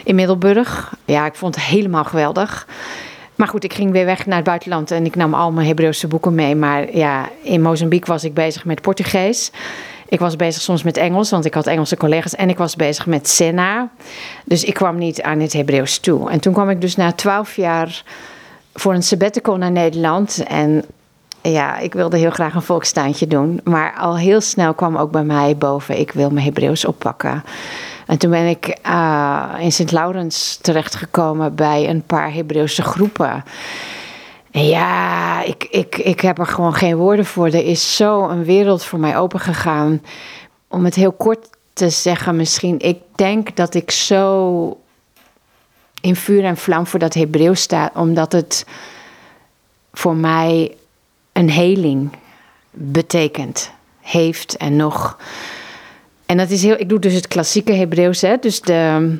[0.03, 0.93] in Middelburg.
[1.05, 2.67] Ja, ik vond het helemaal geweldig.
[3.35, 6.07] Maar goed, ik ging weer weg naar het buitenland en ik nam al mijn Hebreeuwse
[6.07, 6.55] boeken mee.
[6.55, 9.51] Maar ja, in Mozambique was ik bezig met Portugees.
[10.07, 12.35] Ik was bezig soms met Engels, want ik had Engelse collega's.
[12.35, 13.89] En ik was bezig met Sena.
[14.45, 16.29] Dus ik kwam niet aan het Hebreeuws toe.
[16.29, 18.03] En toen kwam ik dus na twaalf jaar
[18.73, 20.43] voor een sabbatical naar Nederland.
[20.47, 20.85] En
[21.41, 23.61] ja, ik wilde heel graag een volkstuintje doen.
[23.63, 27.43] Maar al heel snel kwam ook bij mij boven, ik wil mijn Hebreeuws oppakken.
[28.07, 33.43] En toen ben ik uh, in Sint-Laurens terechtgekomen bij een paar Hebreeuwse groepen.
[34.51, 37.45] En ja, ik, ik, ik heb er gewoon geen woorden voor.
[37.45, 40.01] Er is zo een wereld voor mij opengegaan.
[40.67, 42.79] Om het heel kort te zeggen, misschien.
[42.79, 44.77] Ik denk dat ik zo
[46.01, 48.65] in vuur en vlam voor dat Hebreeuws sta, omdat het
[49.93, 50.75] voor mij
[51.37, 52.09] een heling
[52.71, 53.71] betekent,
[54.01, 55.17] heeft en nog.
[56.25, 59.15] En dat is heel, ik doe dus het klassieke Hebreeuws, hè, dus de,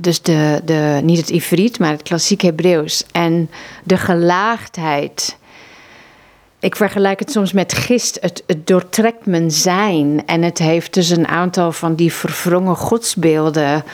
[0.00, 3.04] dus de, de, niet het Ivriet, maar het klassieke Hebreeuws.
[3.12, 3.50] En
[3.84, 5.36] de gelaagdheid.
[6.60, 8.18] Ik vergelijk het soms met gist.
[8.20, 10.22] Het, het doortrekt mijn zijn.
[10.26, 13.84] En het heeft dus een aantal van die verwrongen godsbeelden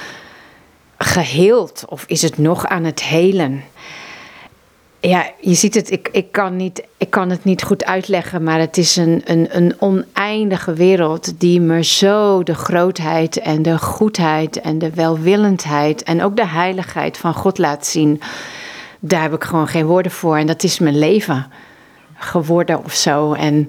[0.99, 1.85] geheeld.
[1.89, 3.64] Of is het nog aan het helen?
[5.09, 8.59] Ja, je ziet het, ik, ik, kan niet, ik kan het niet goed uitleggen, maar
[8.59, 14.61] het is een, een, een oneindige wereld die me zo de grootheid en de goedheid
[14.61, 18.20] en de welwillendheid en ook de heiligheid van God laat zien.
[19.00, 21.46] Daar heb ik gewoon geen woorden voor en dat is mijn leven
[22.14, 23.32] geworden of zo.
[23.32, 23.68] En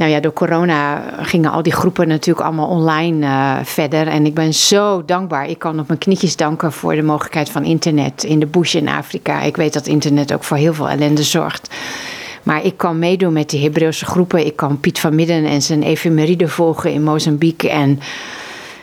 [0.00, 4.06] nou ja, door corona gingen al die groepen natuurlijk allemaal online uh, verder.
[4.06, 5.48] En ik ben zo dankbaar.
[5.48, 8.88] Ik kan op mijn knietjes danken voor de mogelijkheid van internet in de bush in
[8.88, 9.42] Afrika.
[9.42, 11.74] Ik weet dat internet ook voor heel veel ellende zorgt.
[12.42, 14.46] Maar ik kan meedoen met die Hebreeuwse groepen.
[14.46, 17.70] Ik kan Piet van Midden en zijn efemeride volgen in Mozambique.
[17.70, 18.00] En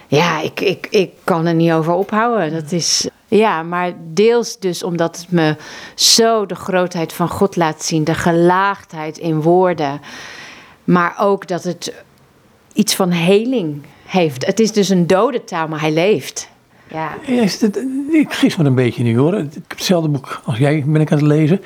[0.07, 2.53] ja, ik, ik, ik kan er niet over ophouden.
[2.53, 3.09] Dat is.
[3.27, 5.55] Ja, maar deels dus omdat het me
[5.95, 10.01] zo de grootheid van God laat zien, de gelaagdheid in woorden.
[10.87, 11.93] Maar ook dat het
[12.73, 14.45] iets van heling heeft.
[14.45, 16.49] Het is dus een dode taal, maar hij leeft.
[16.91, 17.15] Ja.
[18.11, 19.37] Ik gis me een beetje nu hoor.
[19.37, 21.61] Ik heb hetzelfde boek als jij ben ik aan het lezen.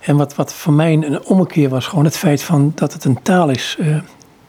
[0.00, 3.22] En wat, wat voor mij een ommekeer was gewoon het feit van dat het een
[3.22, 3.76] taal is.
[3.80, 3.94] Uh,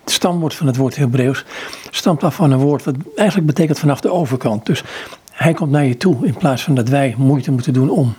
[0.01, 1.45] het stamwoord van het woord Hebreeuws
[1.91, 4.65] stamt af van een woord wat eigenlijk betekent vanaf de overkant.
[4.65, 4.83] Dus
[5.31, 8.13] hij komt naar je toe in plaats van dat wij moeite moeten doen om.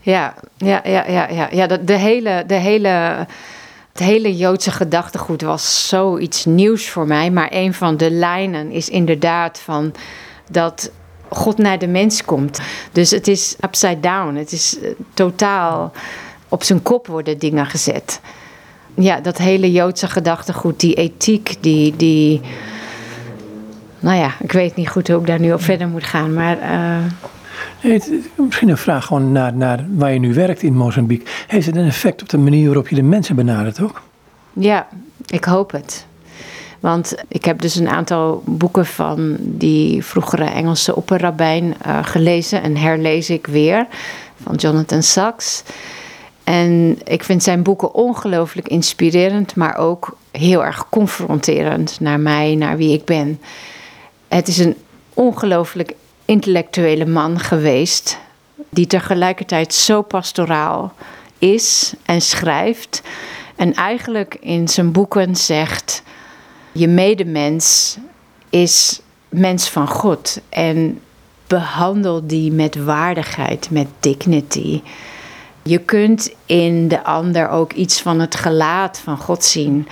[0.00, 1.48] Ja, ja, ja, ja, ja.
[1.50, 3.26] ja de, de hele, de hele
[3.94, 7.30] het hele Joodse gedachtegoed was zoiets nieuws voor mij.
[7.30, 9.94] Maar een van de lijnen is inderdaad van
[10.50, 10.90] dat
[11.28, 12.60] God naar de mens komt.
[12.92, 14.34] Dus het is upside down.
[14.34, 15.92] Het is eh, totaal
[16.48, 18.20] op zijn kop worden dingen gezet.
[18.94, 21.96] Ja, dat hele Joodse gedachtegoed, die ethiek, die.
[21.96, 22.40] die
[23.98, 26.34] nou ja, ik weet niet goed hoe ik daar nu op verder moet gaan.
[26.34, 26.58] Maar.
[26.58, 27.04] Uh,
[28.36, 31.26] misschien een vraag gewoon naar, naar waar je nu werkt in Mozambique.
[31.46, 34.02] Heeft het een effect op de manier waarop je de mensen benadert ook?
[34.52, 34.86] Ja,
[35.26, 36.06] ik hoop het.
[36.80, 42.76] Want ik heb dus een aantal boeken van die vroegere Engelse opperrabijn uh, gelezen en
[42.76, 43.86] herlees ik weer.
[44.42, 45.62] Van Jonathan Sachs.
[46.44, 52.76] En ik vind zijn boeken ongelooflijk inspirerend, maar ook heel erg confronterend naar mij, naar
[52.76, 53.40] wie ik ben.
[54.28, 54.76] Het is een
[55.14, 55.94] ongelooflijk
[56.24, 58.18] intellectuele man geweest,
[58.68, 60.92] die tegelijkertijd zo pastoraal
[61.38, 63.02] is en schrijft.
[63.56, 66.02] En eigenlijk in zijn boeken zegt:
[66.72, 67.96] je medemens
[68.50, 70.40] is mens van God.
[70.48, 71.00] En
[71.46, 74.82] behandel die met waardigheid, met dignity.
[75.62, 79.88] Je kunt in de ander ook iets van het gelaat van God zien.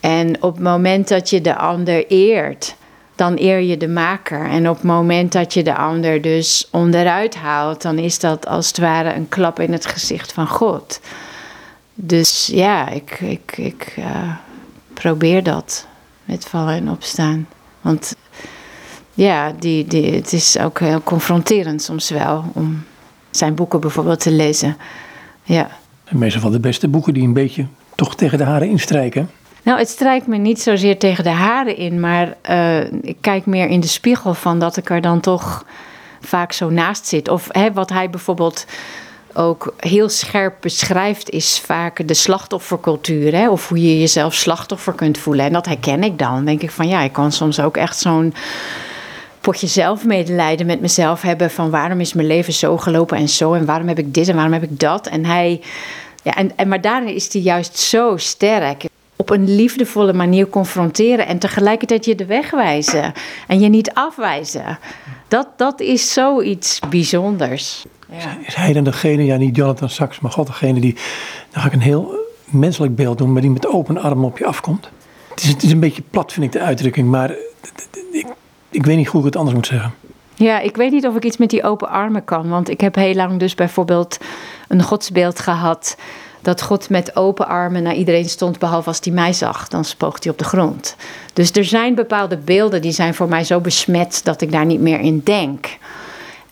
[0.00, 2.74] En op het moment dat je de ander eert,
[3.14, 4.48] dan eer je de maker.
[4.48, 8.66] En op het moment dat je de ander dus onderuit haalt, dan is dat als
[8.68, 11.00] het ware een klap in het gezicht van God.
[11.94, 14.34] Dus ja, ik, ik, ik uh,
[14.92, 15.86] probeer dat
[16.24, 17.48] met vallen en opstaan.
[17.80, 18.16] Want
[19.14, 22.84] ja, die, die, het is ook heel confronterend soms wel om
[23.30, 24.76] zijn boeken bijvoorbeeld te lezen.
[25.42, 25.68] Ja.
[26.04, 29.30] En meestal van de beste boeken die een beetje toch tegen de haren instrijken.
[29.64, 33.68] Nou, het strijkt me niet zozeer tegen de haren in, maar uh, ik kijk meer
[33.68, 35.64] in de spiegel van dat ik er dan toch
[36.20, 37.28] vaak zo naast zit.
[37.28, 38.66] Of hè, wat hij bijvoorbeeld
[39.32, 43.32] ook heel scherp beschrijft, is vaak de slachtoffercultuur.
[43.32, 43.50] Hè?
[43.50, 45.44] Of hoe je jezelf slachtoffer kunt voelen.
[45.44, 46.34] En dat herken ik dan.
[46.34, 48.34] Dan denk ik van ja, ik kan soms ook echt zo'n
[49.40, 51.50] potje zelfmedelijden met mezelf hebben.
[51.50, 53.52] Van waarom is mijn leven zo gelopen en zo.
[53.52, 55.06] En waarom heb ik dit en waarom heb ik dat.
[55.06, 55.60] En hij.
[56.22, 58.84] Ja, en, en, maar daarin is hij juist zo sterk
[59.16, 63.12] op een liefdevolle manier confronteren en tegelijkertijd je de weg wijzen
[63.46, 64.78] en je niet afwijzen.
[65.28, 67.84] Dat, dat is zoiets bijzonders.
[68.10, 68.36] Ja.
[68.46, 70.94] Is hij dan degene, ja niet Jonathan Sachs, maar God degene die,
[71.50, 74.46] dan ga ik een heel menselijk beeld doen, maar die met open armen op je
[74.46, 74.88] afkomt?
[75.30, 77.30] Het is, het is een beetje plat vind ik de uitdrukking, maar
[78.12, 78.26] ik,
[78.70, 79.94] ik weet niet hoe ik het anders moet zeggen.
[80.34, 82.48] Ja, ik weet niet of ik iets met die open armen kan.
[82.48, 84.18] Want ik heb heel lang dus bijvoorbeeld
[84.68, 85.96] een godsbeeld gehad
[86.44, 89.68] dat God met open armen naar iedereen stond, behalve als hij mij zag.
[89.68, 90.96] Dan spoog hij op de grond.
[91.32, 94.80] Dus er zijn bepaalde beelden die zijn voor mij zo besmet dat ik daar niet
[94.80, 95.78] meer in denk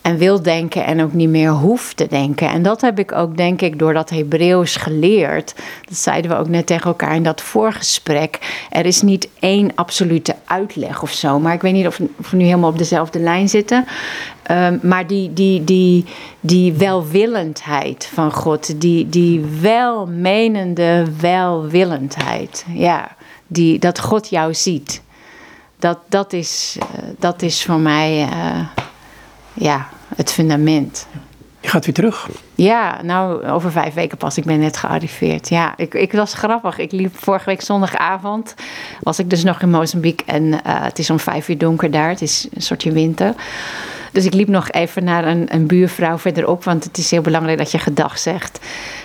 [0.03, 2.49] en wil denken en ook niet meer hoef te denken.
[2.49, 5.55] En dat heb ik ook, denk ik, door dat Hebreeuws geleerd.
[5.85, 8.39] Dat zeiden we ook net tegen elkaar in dat voorgesprek.
[8.69, 11.39] Er is niet één absolute uitleg of zo.
[11.39, 13.85] Maar ik weet niet of we nu helemaal op dezelfde lijn zitten.
[14.51, 16.05] Um, maar die, die, die,
[16.39, 22.65] die welwillendheid van God, die, die welmenende welwillendheid.
[22.73, 23.15] Ja,
[23.47, 25.01] die, dat God jou ziet.
[25.79, 26.85] Dat, dat, is, uh,
[27.19, 28.21] dat is voor mij.
[28.21, 28.59] Uh,
[29.53, 31.07] ja, het fundament.
[31.59, 32.29] Je gaat weer terug?
[32.55, 34.37] Ja, nou, over vijf weken pas.
[34.37, 35.49] Ik ben net gearriveerd.
[35.49, 36.77] Ja, ik, ik was grappig.
[36.77, 38.55] Ik liep vorige week zondagavond.
[38.99, 40.25] Was ik dus nog in Mozambique.
[40.25, 42.09] En uh, het is om vijf uur donker daar.
[42.09, 43.35] Het is een soortje winter.
[44.13, 46.63] Dus ik liep nog even naar een, een buurvrouw verderop.
[46.63, 48.59] Want het is heel belangrijk dat je gedag zegt.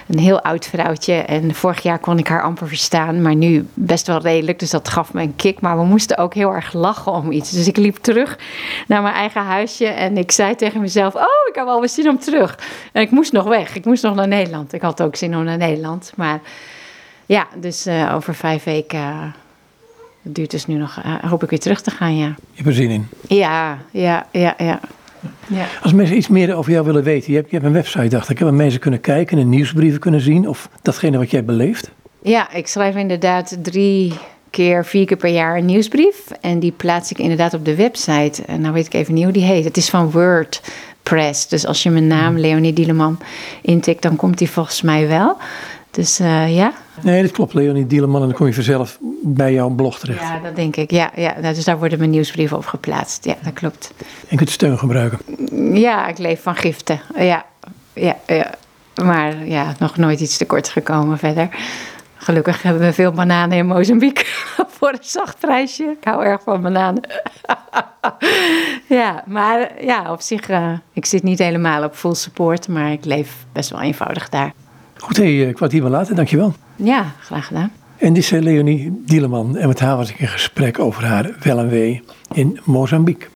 [0.06, 1.12] Een heel oud vrouwtje.
[1.12, 3.22] En vorig jaar kon ik haar amper verstaan.
[3.22, 4.58] Maar nu best wel redelijk.
[4.58, 5.60] Dus dat gaf me een kick.
[5.60, 7.50] Maar we moesten ook heel erg lachen om iets.
[7.50, 8.38] Dus ik liep terug
[8.86, 9.86] naar mijn eigen huisje.
[9.86, 12.58] En ik zei tegen mezelf: Oh, ik heb alweer zin om terug.
[12.92, 13.74] En ik moest nog weg.
[13.74, 14.72] Ik moest nog naar Nederland.
[14.72, 16.12] Ik had ook zin om naar Nederland.
[16.16, 16.40] Maar
[17.26, 18.98] ja, dus uh, over vijf weken.
[18.98, 19.22] Uh,
[20.22, 22.26] het duurt dus nu nog, uh, hoop ik weer terug te gaan, ja.
[22.26, 23.08] Je hebt er zin in?
[23.28, 24.80] Ja, ja, ja, ja.
[25.46, 25.66] Ja.
[25.82, 28.28] Als mensen iets meer over jou willen weten, je hebt, je hebt een website, dacht
[28.28, 31.90] ik, waar mensen kunnen kijken en nieuwsbrieven kunnen zien of datgene wat jij beleeft.
[32.22, 34.12] Ja, ik schrijf inderdaad drie
[34.50, 36.16] keer, vier keer per jaar een nieuwsbrief.
[36.40, 38.42] En die plaats ik inderdaad op de website.
[38.46, 39.64] En nou weet ik even niet hoe die heet.
[39.64, 41.48] Het is van WordPress.
[41.48, 42.40] Dus als je mijn naam, hmm.
[42.40, 43.18] Leonie Dieleman,
[43.62, 45.36] intikt, dan komt die volgens mij wel.
[45.90, 46.72] Dus uh, ja.
[47.02, 48.20] Nee, dat klopt, Leonie Dieleman.
[48.20, 50.20] En dan kom je vanzelf bij jouw blog terecht.
[50.20, 50.90] Ja, dat denk ik.
[50.90, 51.34] Ja, ja.
[51.40, 53.24] Dus daar worden mijn nieuwsbrieven op geplaatst.
[53.24, 53.92] Ja, dat klopt.
[54.28, 55.18] En kunt steun gebruiken?
[55.78, 57.00] Ja, ik leef van giften.
[57.16, 57.44] Ja,
[57.92, 58.54] ja, ja.
[59.04, 61.48] Maar ja, nog nooit iets tekort gekomen verder.
[62.16, 64.24] Gelukkig hebben we veel bananen in Mozambique
[64.78, 65.84] voor een zacht prijsje.
[65.84, 67.02] Ik hou erg van bananen.
[68.88, 73.04] ja, maar ja, op zich, uh, ik zit niet helemaal op full support, maar ik
[73.04, 74.52] leef best wel eenvoudig daar.
[74.98, 76.54] Goed, hey, word hier wel laten, dankjewel.
[76.76, 77.70] Ja, graag gedaan.
[77.96, 81.58] En dit is Leonie Dieleman en met haar was ik in gesprek over haar wel
[81.58, 82.02] en wee
[82.34, 83.26] in Mozambique.